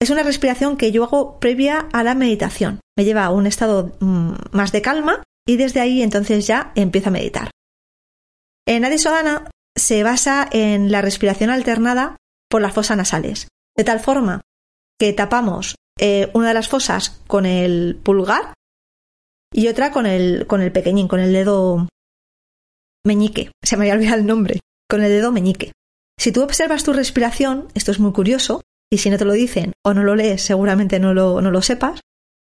Es 0.00 0.10
una 0.10 0.22
respiración 0.22 0.76
que 0.76 0.90
yo 0.90 1.04
hago 1.04 1.38
previa 1.38 1.88
a 1.92 2.02
la 2.02 2.14
meditación. 2.14 2.80
Me 2.96 3.04
lleva 3.04 3.24
a 3.24 3.30
un 3.30 3.46
estado 3.46 3.96
mm, 4.00 4.34
más 4.52 4.72
de 4.72 4.82
calma 4.82 5.22
y 5.46 5.56
desde 5.56 5.80
ahí 5.80 6.02
entonces 6.02 6.46
ya 6.46 6.72
empiezo 6.74 7.10
a 7.10 7.12
meditar. 7.12 7.50
En 8.66 8.82
Nadi 8.82 8.98
Sodana 8.98 9.50
se 9.76 10.02
basa 10.02 10.48
en 10.50 10.90
la 10.90 11.02
respiración 11.02 11.50
alternada 11.50 12.16
por 12.48 12.62
las 12.62 12.72
fosas 12.72 12.96
nasales, 12.96 13.48
de 13.76 13.84
tal 13.84 14.00
forma 14.00 14.40
que 14.98 15.12
tapamos 15.12 15.76
eh, 15.98 16.30
una 16.34 16.48
de 16.48 16.54
las 16.54 16.68
fosas 16.68 17.20
con 17.26 17.46
el 17.46 18.00
pulgar 18.02 18.54
y 19.52 19.68
otra 19.68 19.92
con 19.92 20.06
el, 20.06 20.46
con 20.46 20.62
el 20.62 20.72
pequeñín, 20.72 21.08
con 21.08 21.20
el 21.20 21.32
dedo 21.32 21.88
meñique, 23.04 23.52
se 23.62 23.76
me 23.76 23.84
había 23.84 23.94
olvidado 23.94 24.20
el 24.20 24.26
nombre, 24.26 24.60
con 24.88 25.02
el 25.02 25.10
dedo 25.10 25.32
meñique. 25.32 25.72
Si 26.18 26.32
tú 26.32 26.42
observas 26.42 26.84
tu 26.84 26.92
respiración, 26.92 27.68
esto 27.74 27.90
es 27.90 27.98
muy 27.98 28.12
curioso, 28.12 28.62
y 28.90 28.98
si 28.98 29.10
no 29.10 29.18
te 29.18 29.24
lo 29.24 29.32
dicen 29.32 29.72
o 29.84 29.94
no 29.94 30.02
lo 30.04 30.14
lees, 30.14 30.42
seguramente 30.42 31.00
no 31.00 31.14
lo, 31.14 31.40
no 31.40 31.50
lo 31.50 31.62
sepas, 31.62 32.00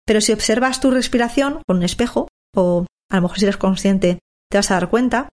pero 0.06 0.20
si 0.20 0.32
observas 0.32 0.80
tu 0.80 0.90
respiración 0.90 1.62
con 1.66 1.78
un 1.78 1.82
espejo, 1.82 2.28
o 2.56 2.86
a 3.10 3.16
lo 3.16 3.22
mejor 3.22 3.38
si 3.38 3.44
eres 3.44 3.58
consciente 3.58 4.20
te 4.50 4.58
vas 4.58 4.70
a 4.70 4.74
dar 4.74 4.88
cuenta, 4.88 5.28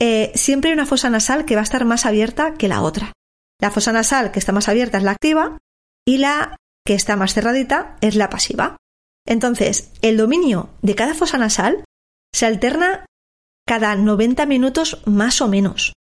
eh, 0.00 0.30
siempre 0.34 0.70
hay 0.70 0.74
una 0.74 0.86
fosa 0.86 1.10
nasal 1.10 1.44
que 1.44 1.54
va 1.54 1.62
a 1.62 1.64
estar 1.64 1.84
más 1.84 2.06
abierta 2.06 2.54
que 2.54 2.68
la 2.68 2.82
otra. 2.82 3.12
La 3.60 3.70
fosa 3.70 3.92
nasal 3.92 4.30
que 4.30 4.38
está 4.38 4.52
más 4.52 4.68
abierta 4.68 4.98
es 4.98 5.04
la 5.04 5.12
activa 5.12 5.58
y 6.06 6.18
la 6.18 6.56
que 6.84 6.94
está 6.94 7.16
más 7.16 7.34
cerradita 7.34 7.96
es 8.00 8.14
la 8.14 8.30
pasiva. 8.30 8.76
Entonces, 9.26 9.90
el 10.02 10.16
dominio 10.16 10.70
de 10.82 10.94
cada 10.94 11.14
fosa 11.14 11.38
nasal 11.38 11.84
se 12.32 12.46
alterna 12.46 13.06
cada 13.68 13.94
90 13.94 14.46
minutos 14.46 15.02
más 15.04 15.42
o 15.42 15.46
menos. 15.46 15.92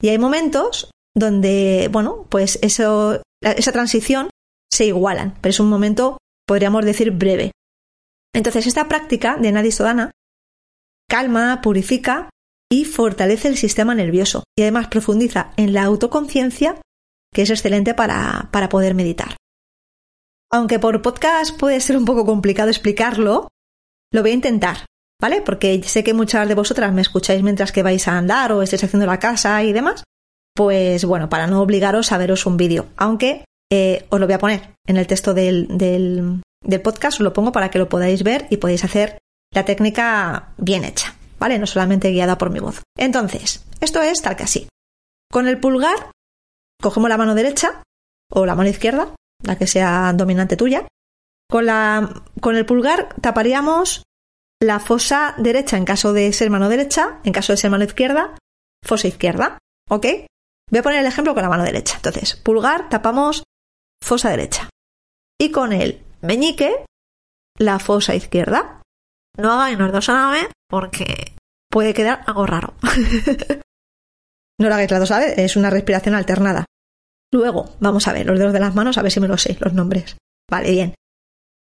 Y 0.00 0.10
hay 0.10 0.18
momentos 0.18 0.90
donde, 1.16 1.88
bueno, 1.90 2.26
pues 2.28 2.58
eso, 2.62 3.22
esa 3.40 3.72
transición 3.72 4.28
se 4.70 4.84
igualan, 4.84 5.34
pero 5.40 5.50
es 5.50 5.58
un 5.58 5.70
momento, 5.70 6.18
podríamos 6.46 6.84
decir, 6.84 7.10
breve. 7.10 7.50
Entonces, 8.34 8.66
esta 8.66 8.88
práctica 8.88 9.38
de 9.38 9.50
Nadi 9.50 9.72
Sodana 9.72 10.10
calma, 11.08 11.62
purifica 11.62 12.28
y 12.70 12.84
fortalece 12.84 13.48
el 13.48 13.56
sistema 13.56 13.94
nervioso 13.94 14.44
y 14.54 14.62
además 14.62 14.88
profundiza 14.88 15.52
en 15.56 15.72
la 15.72 15.84
autoconciencia, 15.84 16.78
que 17.32 17.42
es 17.42 17.50
excelente 17.50 17.94
para, 17.94 18.50
para 18.52 18.68
poder 18.68 18.94
meditar. 18.94 19.34
Aunque 20.52 20.78
por 20.78 21.00
podcast 21.00 21.58
puede 21.58 21.80
ser 21.80 21.96
un 21.96 22.04
poco 22.04 22.26
complicado 22.26 22.68
explicarlo, 22.68 23.48
lo 24.12 24.20
voy 24.20 24.32
a 24.32 24.34
intentar, 24.34 24.84
¿vale? 25.20 25.42
Porque 25.42 25.82
sé 25.82 26.04
que 26.04 26.14
muchas 26.14 26.48
de 26.48 26.54
vosotras 26.54 26.92
me 26.92 27.02
escucháis 27.02 27.42
mientras 27.42 27.72
que 27.72 27.82
vais 27.82 28.06
a 28.08 28.16
andar 28.16 28.52
o 28.52 28.62
estéis 28.62 28.84
haciendo 28.84 29.06
la 29.06 29.18
casa 29.18 29.62
y 29.62 29.72
demás. 29.72 30.04
Pues 30.54 31.04
bueno, 31.04 31.28
para 31.28 31.46
no 31.46 31.62
obligaros 31.62 32.12
a 32.12 32.18
veros 32.18 32.46
un 32.46 32.56
vídeo, 32.56 32.86
aunque 32.96 33.44
eh, 33.70 34.06
os 34.08 34.18
lo 34.18 34.26
voy 34.26 34.34
a 34.34 34.38
poner 34.38 34.74
en 34.86 34.96
el 34.96 35.06
texto 35.06 35.34
del, 35.34 35.68
del, 35.68 36.42
podcast, 36.82 37.20
os 37.20 37.24
lo 37.24 37.32
pongo 37.32 37.52
para 37.52 37.70
que 37.70 37.78
lo 37.78 37.88
podáis 37.88 38.22
ver 38.22 38.46
y 38.50 38.56
podéis 38.56 38.84
hacer 38.84 39.18
la 39.52 39.64
técnica 39.64 40.52
bien 40.56 40.84
hecha, 40.84 41.14
¿vale? 41.38 41.58
No 41.58 41.66
solamente 41.66 42.10
guiada 42.10 42.38
por 42.38 42.50
mi 42.50 42.60
voz. 42.60 42.82
Entonces, 42.96 43.64
esto 43.80 44.02
es 44.02 44.20
tal 44.20 44.36
que 44.36 44.44
así. 44.44 44.68
Con 45.30 45.46
el 45.46 45.60
pulgar, 45.60 46.10
cogemos 46.80 47.08
la 47.08 47.18
mano 47.18 47.34
derecha 47.34 47.82
o 48.30 48.46
la 48.46 48.54
mano 48.54 48.70
izquierda, 48.70 49.14
la 49.42 49.56
que 49.56 49.66
sea 49.66 50.12
dominante 50.14 50.56
tuya. 50.56 50.86
Con, 51.48 51.66
la, 51.66 52.22
con 52.40 52.56
el 52.56 52.66
pulgar 52.66 53.14
taparíamos 53.20 54.02
la 54.60 54.80
fosa 54.80 55.34
derecha 55.38 55.76
en 55.76 55.84
caso 55.84 56.12
de 56.12 56.32
ser 56.32 56.50
mano 56.50 56.68
derecha, 56.68 57.20
en 57.24 57.32
caso 57.32 57.52
de 57.52 57.58
ser 57.58 57.70
mano 57.70 57.84
izquierda, 57.84 58.36
fosa 58.84 59.08
izquierda. 59.08 59.58
¿Ok? 59.88 60.06
Voy 60.70 60.78
a 60.80 60.82
poner 60.82 61.00
el 61.00 61.06
ejemplo 61.06 61.34
con 61.34 61.42
la 61.42 61.48
mano 61.48 61.64
derecha. 61.64 61.96
Entonces, 61.96 62.36
pulgar, 62.36 62.88
tapamos 62.88 63.44
fosa 64.02 64.30
derecha. 64.30 64.68
Y 65.40 65.50
con 65.50 65.72
el 65.72 66.02
meñique, 66.20 66.84
la 67.56 67.78
fosa 67.78 68.14
izquierda. 68.14 68.82
No 69.36 69.52
hagáis 69.52 69.78
los 69.78 69.92
dos 69.92 70.08
a 70.08 70.14
la 70.14 70.30
vez 70.30 70.48
porque 70.68 71.32
puede 71.70 71.94
quedar 71.94 72.22
algo 72.26 72.46
raro. 72.46 72.74
no 74.58 74.68
lo 74.68 74.74
hagáis 74.74 74.90
las 74.90 75.00
dos 75.00 75.10
a 75.12 75.20
vez, 75.20 75.38
es 75.38 75.56
una 75.56 75.70
respiración 75.70 76.14
alternada. 76.14 76.66
Luego, 77.32 77.76
vamos 77.78 78.08
a 78.08 78.12
ver 78.12 78.26
los 78.26 78.38
dedos 78.38 78.52
de 78.52 78.60
las 78.60 78.74
manos, 78.74 78.98
a 78.98 79.02
ver 79.02 79.12
si 79.12 79.20
me 79.20 79.28
los 79.28 79.42
sé, 79.42 79.56
los 79.60 79.74
nombres. 79.74 80.16
Vale, 80.50 80.70
bien. 80.70 80.94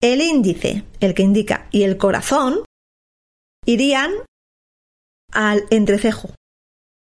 El 0.01 0.21
índice, 0.21 0.85
el 0.99 1.13
que 1.13 1.23
indica, 1.23 1.67
y 1.71 1.83
el 1.83 1.97
corazón 1.97 2.63
irían 3.69 4.11
al 5.31 5.65
entrecejo. 5.69 6.29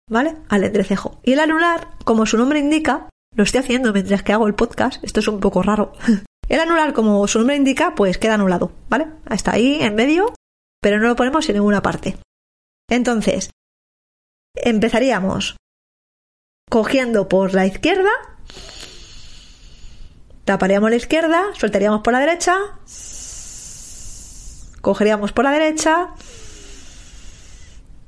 ¿Vale? 0.10 0.36
Al 0.50 0.64
entrecejo. 0.64 1.20
Y 1.24 1.34
el 1.34 1.40
anular, 1.40 1.90
como 2.04 2.26
su 2.26 2.38
nombre 2.38 2.60
indica, 2.60 3.10
lo 3.36 3.44
estoy 3.44 3.62
haciendo 3.62 3.94
mientras 3.94 4.22
que 4.22 4.34
hago 4.34 4.48
el 4.48 4.54
podcast, 4.54 5.04
esto 5.04 5.20
es 5.20 5.28
un 5.28 5.40
poco 5.40 5.64
raro. 5.64 5.94
El 6.50 6.60
anular, 6.60 6.92
como 6.94 7.26
su 7.26 7.40
nombre 7.40 7.56
indica, 7.56 7.96
pues 7.96 8.18
queda 8.18 8.34
anulado, 8.34 8.74
¿vale? 8.90 9.08
Está 9.32 9.54
ahí 9.54 9.82
en 9.82 9.96
medio, 9.96 10.34
pero 10.82 11.00
no 11.00 11.08
lo 11.08 11.16
ponemos 11.16 11.48
en 11.48 11.56
ninguna 11.56 11.82
parte. 11.82 12.18
Entonces, 12.90 13.50
empezaríamos 14.54 15.56
cogiendo 16.70 17.30
por 17.30 17.54
la 17.54 17.66
izquierda, 17.66 18.12
taparíamos 20.44 20.90
la 20.90 20.98
izquierda, 20.98 21.44
soltaríamos 21.56 22.02
por 22.02 22.12
la 22.12 22.20
derecha, 22.20 22.58
cogeríamos 24.84 25.32
por 25.32 25.46
la 25.46 25.52
derecha, 25.52 26.14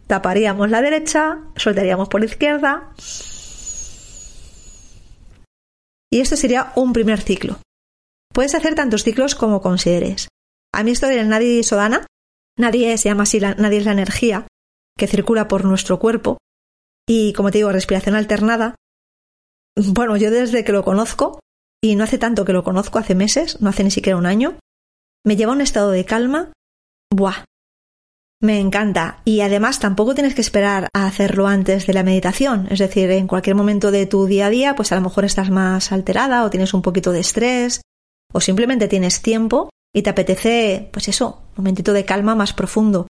taparíamos 0.08 0.70
la 0.70 0.82
derecha, 0.82 1.40
soltaríamos 1.56 2.10
por 2.10 2.20
la 2.20 2.26
izquierda. 2.26 2.94
Y 6.12 6.20
esto 6.20 6.36
sería 6.36 6.74
un 6.76 6.92
primer 6.92 7.22
ciclo. 7.22 7.60
Puedes 8.34 8.54
hacer 8.56 8.76
tantos 8.76 9.04
ciclos 9.04 9.36
como 9.36 9.62
consideres. 9.62 10.28
A 10.74 10.84
mí 10.84 10.92
esto 10.92 11.08
de 11.08 11.24
nadie 11.24 11.64
sodana, 11.64 12.06
nadie 12.60 12.98
se 12.98 13.08
llama 13.08 13.24
así, 13.24 13.40
nadie 13.40 13.80
es 13.80 13.86
la 13.86 13.94
energía 13.94 14.46
que 14.98 15.08
circula 15.08 15.48
por 15.48 15.64
nuestro 15.64 15.98
cuerpo. 15.98 16.38
Y 17.08 17.32
como 17.34 17.52
te 17.52 17.60
digo, 17.60 17.72
respiración 17.72 18.16
alternada. 18.16 18.76
Bueno, 19.78 20.18
yo 20.18 20.30
desde 20.30 20.66
que 20.66 20.74
lo 20.74 20.84
conozco, 20.84 21.40
y 21.82 21.96
no 21.96 22.04
hace 22.04 22.18
tanto 22.18 22.44
que 22.44 22.54
lo 22.54 22.66
conozco, 22.66 23.00
hace 23.00 23.16
meses, 23.16 23.62
no 23.62 23.70
hace 23.70 23.84
ni 23.84 23.92
siquiera 23.92 24.18
un 24.18 24.26
año, 24.26 24.58
me 25.26 25.38
lleva 25.38 25.54
a 25.54 25.56
un 25.56 25.62
estado 25.62 25.92
de 25.92 26.06
calma. 26.06 26.52
Buah, 27.12 27.46
me 28.42 28.60
encanta. 28.60 29.22
Y 29.26 29.42
además 29.42 29.80
tampoco 29.80 30.14
tienes 30.14 30.36
que 30.36 30.42
esperar 30.42 30.90
a 30.94 31.08
hacerlo 31.08 31.48
antes 31.48 31.88
de 31.88 31.94
la 31.94 32.04
meditación. 32.04 32.68
Es 32.70 32.80
decir, 32.80 33.10
en 33.12 33.28
cualquier 33.28 33.56
momento 33.56 33.92
de 33.92 34.06
tu 34.06 34.26
día 34.26 34.48
a 34.48 34.50
día, 34.50 34.76
pues 34.76 34.92
a 34.92 34.96
lo 34.96 35.02
mejor 35.02 35.26
estás 35.26 35.50
más 35.50 35.92
alterada 35.92 36.44
o 36.44 36.50
tienes 36.50 36.74
un 36.74 36.82
poquito 36.82 37.12
de 37.12 37.22
estrés 37.22 37.82
o 38.34 38.42
simplemente 38.42 38.88
tienes 38.88 39.22
tiempo 39.22 39.70
y 39.94 40.02
te 40.02 40.10
apetece, 40.10 40.90
pues 40.92 41.08
eso, 41.08 41.42
un 41.50 41.64
momentito 41.64 41.94
de 41.94 42.06
calma 42.06 42.36
más 42.36 42.54
profundo. 42.54 43.08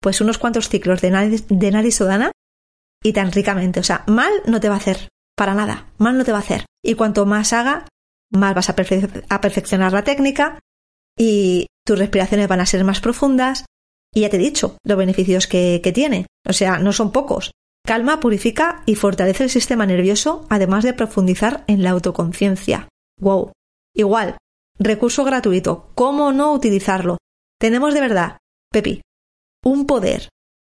Pues 0.00 0.20
unos 0.20 0.38
cuantos 0.38 0.68
ciclos 0.68 1.00
de 1.00 1.10
Nadi, 1.10 1.38
de 1.48 1.90
Sodana 1.92 2.32
y 3.02 3.12
tan 3.12 3.32
ricamente. 3.32 3.80
O 3.80 3.84
sea, 3.84 4.04
mal 4.06 4.32
no 4.46 4.60
te 4.60 4.68
va 4.68 4.74
a 4.74 4.78
hacer. 4.78 5.08
Para 5.36 5.54
nada. 5.54 5.92
Mal 5.98 6.18
no 6.18 6.24
te 6.24 6.32
va 6.32 6.38
a 6.38 6.42
hacer. 6.42 6.66
Y 6.82 6.94
cuanto 6.94 7.24
más 7.24 7.52
haga, 7.52 7.86
más 8.30 8.54
vas 8.54 8.68
a, 8.68 8.74
perfeccionar 8.74 9.92
la 9.92 10.04
técnica 10.04 10.58
y 11.16 11.66
tus 11.84 11.98
respiraciones 11.98 12.48
van 12.48 12.60
a 12.60 12.66
ser 12.66 12.84
más 12.84 13.00
profundas. 13.00 13.64
Y 14.14 14.20
ya 14.20 14.30
te 14.30 14.36
he 14.36 14.40
dicho 14.40 14.76
los 14.84 14.96
beneficios 14.96 15.46
que, 15.46 15.80
que 15.82 15.92
tiene. 15.92 16.26
O 16.48 16.52
sea, 16.52 16.78
no 16.78 16.92
son 16.92 17.12
pocos. 17.12 17.50
Calma, 17.86 18.20
purifica 18.20 18.82
y 18.86 18.94
fortalece 18.94 19.44
el 19.44 19.50
sistema 19.50 19.84
nervioso, 19.84 20.46
además 20.48 20.84
de 20.84 20.94
profundizar 20.94 21.64
en 21.66 21.82
la 21.82 21.90
autoconciencia. 21.90 22.88
¡Wow! 23.20 23.52
Igual, 23.94 24.38
recurso 24.78 25.24
gratuito. 25.24 25.90
¿Cómo 25.94 26.32
no 26.32 26.52
utilizarlo? 26.52 27.18
Tenemos 27.60 27.92
de 27.92 28.00
verdad, 28.00 28.38
Pepi, 28.72 29.02
un 29.62 29.86
poder 29.86 30.28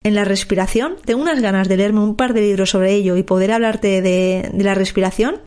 en 0.04 0.16
la 0.16 0.24
respiración. 0.24 0.98
Tengo 1.04 1.22
unas 1.22 1.42
ganas 1.42 1.68
de 1.68 1.78
leerme 1.78 2.02
un 2.02 2.16
par 2.16 2.34
de 2.34 2.42
libros 2.42 2.70
sobre 2.70 2.94
ello 2.94 3.18
y 3.18 3.24
poder 3.24 3.52
hablarte 3.52 4.02
de, 4.02 4.50
de 4.54 4.64
la 4.64 4.76
respiración. 4.76 5.42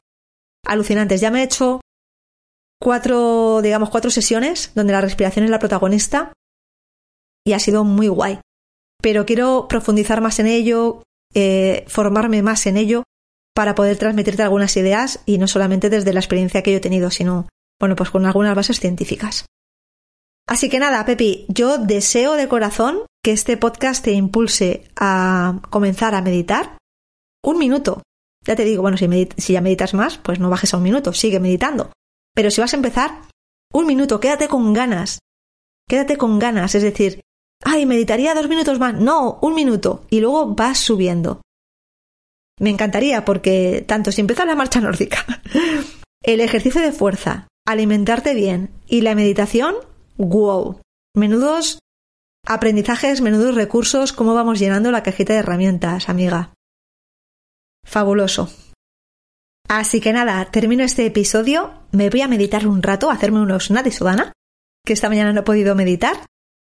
Alucinantes. 0.67 1.21
Ya 1.21 1.31
me 1.31 1.41
he 1.41 1.45
hecho 1.45 1.81
cuatro, 2.83 3.61
digamos, 3.63 3.91
cuatro 3.91 4.11
sesiones 4.11 4.73
donde 4.75 4.93
la 4.93 5.01
respiración 5.01 5.45
es 5.45 5.51
la 5.51 5.61
protagonista 5.61 6.33
y 7.47 7.53
ha 7.53 7.61
sido 7.61 7.85
muy 7.85 8.09
guay. 8.09 8.41
Pero 9.01 9.25
quiero 9.25 9.67
profundizar 9.69 10.21
más 10.21 10.41
en 10.41 10.49
ello, 10.49 11.03
eh, 11.33 11.85
formarme 11.87 12.43
más 12.43 12.67
en 12.67 12.77
ello 12.77 13.05
para 13.55 13.75
poder 13.75 13.99
transmitirte 13.99 14.43
algunas 14.43 14.77
ideas 14.77 15.21
y 15.27 15.39
no 15.39 15.47
solamente 15.47 15.91
desde 15.91 16.13
la 16.13 16.21
experiencia 16.21 16.63
que 16.63 16.73
yo 16.73 16.79
he 16.79 16.81
tenido, 16.81 17.11
sino, 17.11 17.49
bueno, 17.81 17.95
pues 17.95 18.11
con 18.11 18.27
algunas 18.27 18.57
bases 18.57 18.81
científicas. 18.81 19.47
Así 20.49 20.69
que 20.69 20.81
nada, 20.81 21.05
Pepi, 21.05 21.47
yo 21.49 21.79
deseo 21.79 22.35
de 22.35 22.49
corazón 22.49 23.03
que 23.23 23.31
este 23.31 23.57
podcast 23.57 24.05
te 24.05 24.13
impulse 24.13 24.89
a 24.97 25.61
comenzar 25.71 26.17
a 26.17 26.23
meditar 26.23 26.79
un 27.45 27.59
minuto. 27.59 28.03
Ya 28.45 28.57
te 28.57 28.65
digo, 28.65 28.83
bueno, 28.83 28.97
si, 28.97 29.07
si 29.37 29.53
ya 29.53 29.61
meditas 29.61 29.95
más, 29.95 30.19
pues 30.19 30.41
no 30.41 30.51
bajes 30.51 30.75
a 30.75 30.79
un 30.79 30.83
minuto, 30.83 31.13
sigue 31.13 31.39
meditando. 31.39 31.93
Pero 32.35 32.51
si 32.51 32.61
vas 32.61 32.73
a 32.73 32.77
empezar, 32.77 33.23
un 33.73 33.87
minuto, 33.87 34.21
quédate 34.21 34.49
con 34.49 34.73
ganas. 34.73 35.19
Quédate 35.89 36.17
con 36.17 36.39
ganas, 36.39 36.75
es 36.75 36.83
decir, 36.83 37.21
ay, 37.65 37.87
meditaría 37.87 38.35
dos 38.35 38.49
minutos 38.49 38.79
más. 38.79 38.95
No, 38.95 39.39
un 39.43 39.55
minuto. 39.55 40.05
Y 40.11 40.21
luego 40.21 40.55
vas 40.55 40.79
subiendo. 40.79 41.43
Me 42.61 42.71
encantaría 42.71 43.25
porque 43.25 43.85
tanto 43.87 44.13
si 44.13 44.21
empiezas 44.21 44.47
la 44.47 44.55
marcha 44.55 44.81
nórdica, 44.83 45.25
el 46.23 46.41
ejercicio 46.41 46.81
de 46.81 46.93
fuerza, 46.93 47.49
alimentarte 47.67 48.35
bien 48.35 48.71
y 48.87 49.01
la 49.01 49.15
meditación, 49.15 49.75
wow. 50.17 50.81
Menudos 51.15 51.79
aprendizajes, 52.47 53.21
menudos 53.21 53.55
recursos, 53.55 54.13
cómo 54.13 54.35
vamos 54.35 54.59
llenando 54.59 54.91
la 54.91 55.03
cajita 55.03 55.33
de 55.33 55.41
herramientas, 55.41 56.09
amiga. 56.09 56.55
Fabuloso. 57.85 58.51
Así 59.75 60.03
que 60.03 60.13
nada, 60.13 60.45
termino 60.51 60.85
este 60.85 61.07
episodio, 61.07 61.73
me 61.93 62.11
voy 62.11 62.21
a 62.21 62.29
meditar 62.29 62.67
un 62.67 62.83
rato, 62.83 63.09
a 63.09 63.15
hacerme 63.15 63.41
unos 63.41 63.71
nadi 63.71 63.91
sudana, 63.91 64.31
que 64.85 64.93
esta 64.93 65.09
mañana 65.09 65.33
no 65.33 65.41
he 65.41 65.45
podido 65.45 65.75
meditar, 65.75 66.27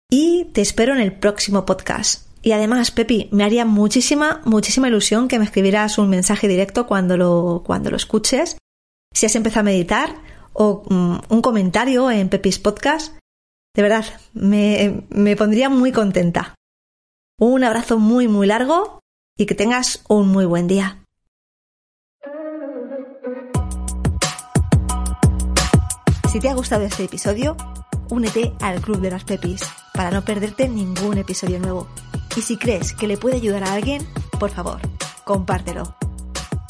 y 0.09 0.45
te 0.45 0.61
espero 0.61 0.95
en 0.95 1.01
el 1.01 1.13
próximo 1.13 1.63
podcast. 1.63 2.25
Y 2.41 2.53
además, 2.53 2.89
Pepi, 2.89 3.29
me 3.31 3.43
haría 3.43 3.65
muchísima, 3.65 4.41
muchísima 4.45 4.87
ilusión 4.87 5.27
que 5.27 5.37
me 5.37 5.45
escribieras 5.45 5.99
un 5.99 6.09
mensaje 6.09 6.47
directo 6.47 6.87
cuando 6.87 7.17
lo, 7.17 7.61
cuando 7.63 7.91
lo 7.91 7.97
escuches, 7.97 8.57
si 9.13 9.27
has 9.27 9.35
empezado 9.35 9.59
a 9.59 9.71
meditar, 9.71 10.15
o 10.53 10.83
mm, 10.89 11.17
un 11.29 11.41
comentario 11.43 12.09
en 12.09 12.29
Pepis 12.29 12.57
Podcast. 12.57 13.15
De 13.75 13.83
verdad, 13.83 14.05
me, 14.33 15.03
me 15.09 15.35
pondría 15.35 15.69
muy 15.69 15.91
contenta. 15.91 16.55
Un 17.39 17.63
abrazo 17.63 17.99
muy, 17.99 18.27
muy 18.27 18.47
largo 18.47 19.01
y 19.37 19.45
que 19.45 19.53
tengas 19.53 20.03
un 20.07 20.29
muy 20.29 20.45
buen 20.45 20.67
día. 20.67 21.03
Si 26.37 26.41
te 26.41 26.49
ha 26.49 26.53
gustado 26.53 26.83
este 26.83 27.05
episodio, 27.05 27.57
únete 28.11 28.53
al 28.61 28.79
Club 28.79 29.01
de 29.01 29.09
las 29.09 29.23
Pepis 29.23 29.59
para 29.95 30.11
no 30.11 30.23
perderte 30.23 30.69
ningún 30.69 31.17
episodio 31.17 31.57
nuevo. 31.57 31.87
Y 32.35 32.43
si 32.43 32.57
crees 32.57 32.93
que 32.93 33.07
le 33.07 33.17
puede 33.17 33.37
ayudar 33.37 33.63
a 33.63 33.73
alguien, 33.73 34.07
por 34.39 34.51
favor, 34.51 34.79
compártelo. 35.23 35.95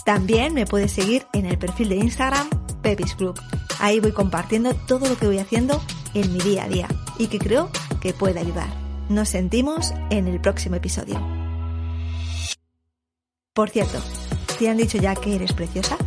También 0.06 0.54
me 0.54 0.66
puedes 0.66 0.94
seguir 0.94 1.28
en 1.34 1.46
el 1.46 1.58
perfil 1.58 1.90
de 1.90 1.98
Instagram 1.98 2.50
Pepis 2.82 3.14
Club. 3.16 3.38
Ahí 3.82 4.00
voy 4.00 4.14
compartiendo 4.14 4.74
todo 4.74 5.10
lo 5.10 5.18
que 5.18 5.28
voy 5.28 5.40
haciendo 5.40 5.82
en 6.14 6.32
mi 6.32 6.40
día 6.40 6.64
a 6.64 6.70
día 6.70 6.88
y 7.20 7.28
que 7.28 7.38
creo 7.38 7.70
que 8.00 8.14
puede 8.14 8.40
ayudar. 8.40 8.70
Nos 9.10 9.28
sentimos 9.28 9.92
en 10.10 10.30
el 10.30 10.40
próximo 10.40 10.78
episodio. 10.78 11.20
Por 13.52 13.70
cierto, 13.70 14.02
¿te 14.60 14.70
han 14.70 14.78
dicho 14.78 14.98
ya 14.98 15.14
que 15.14 15.36
eres 15.36 15.52
preciosa? 15.52 15.98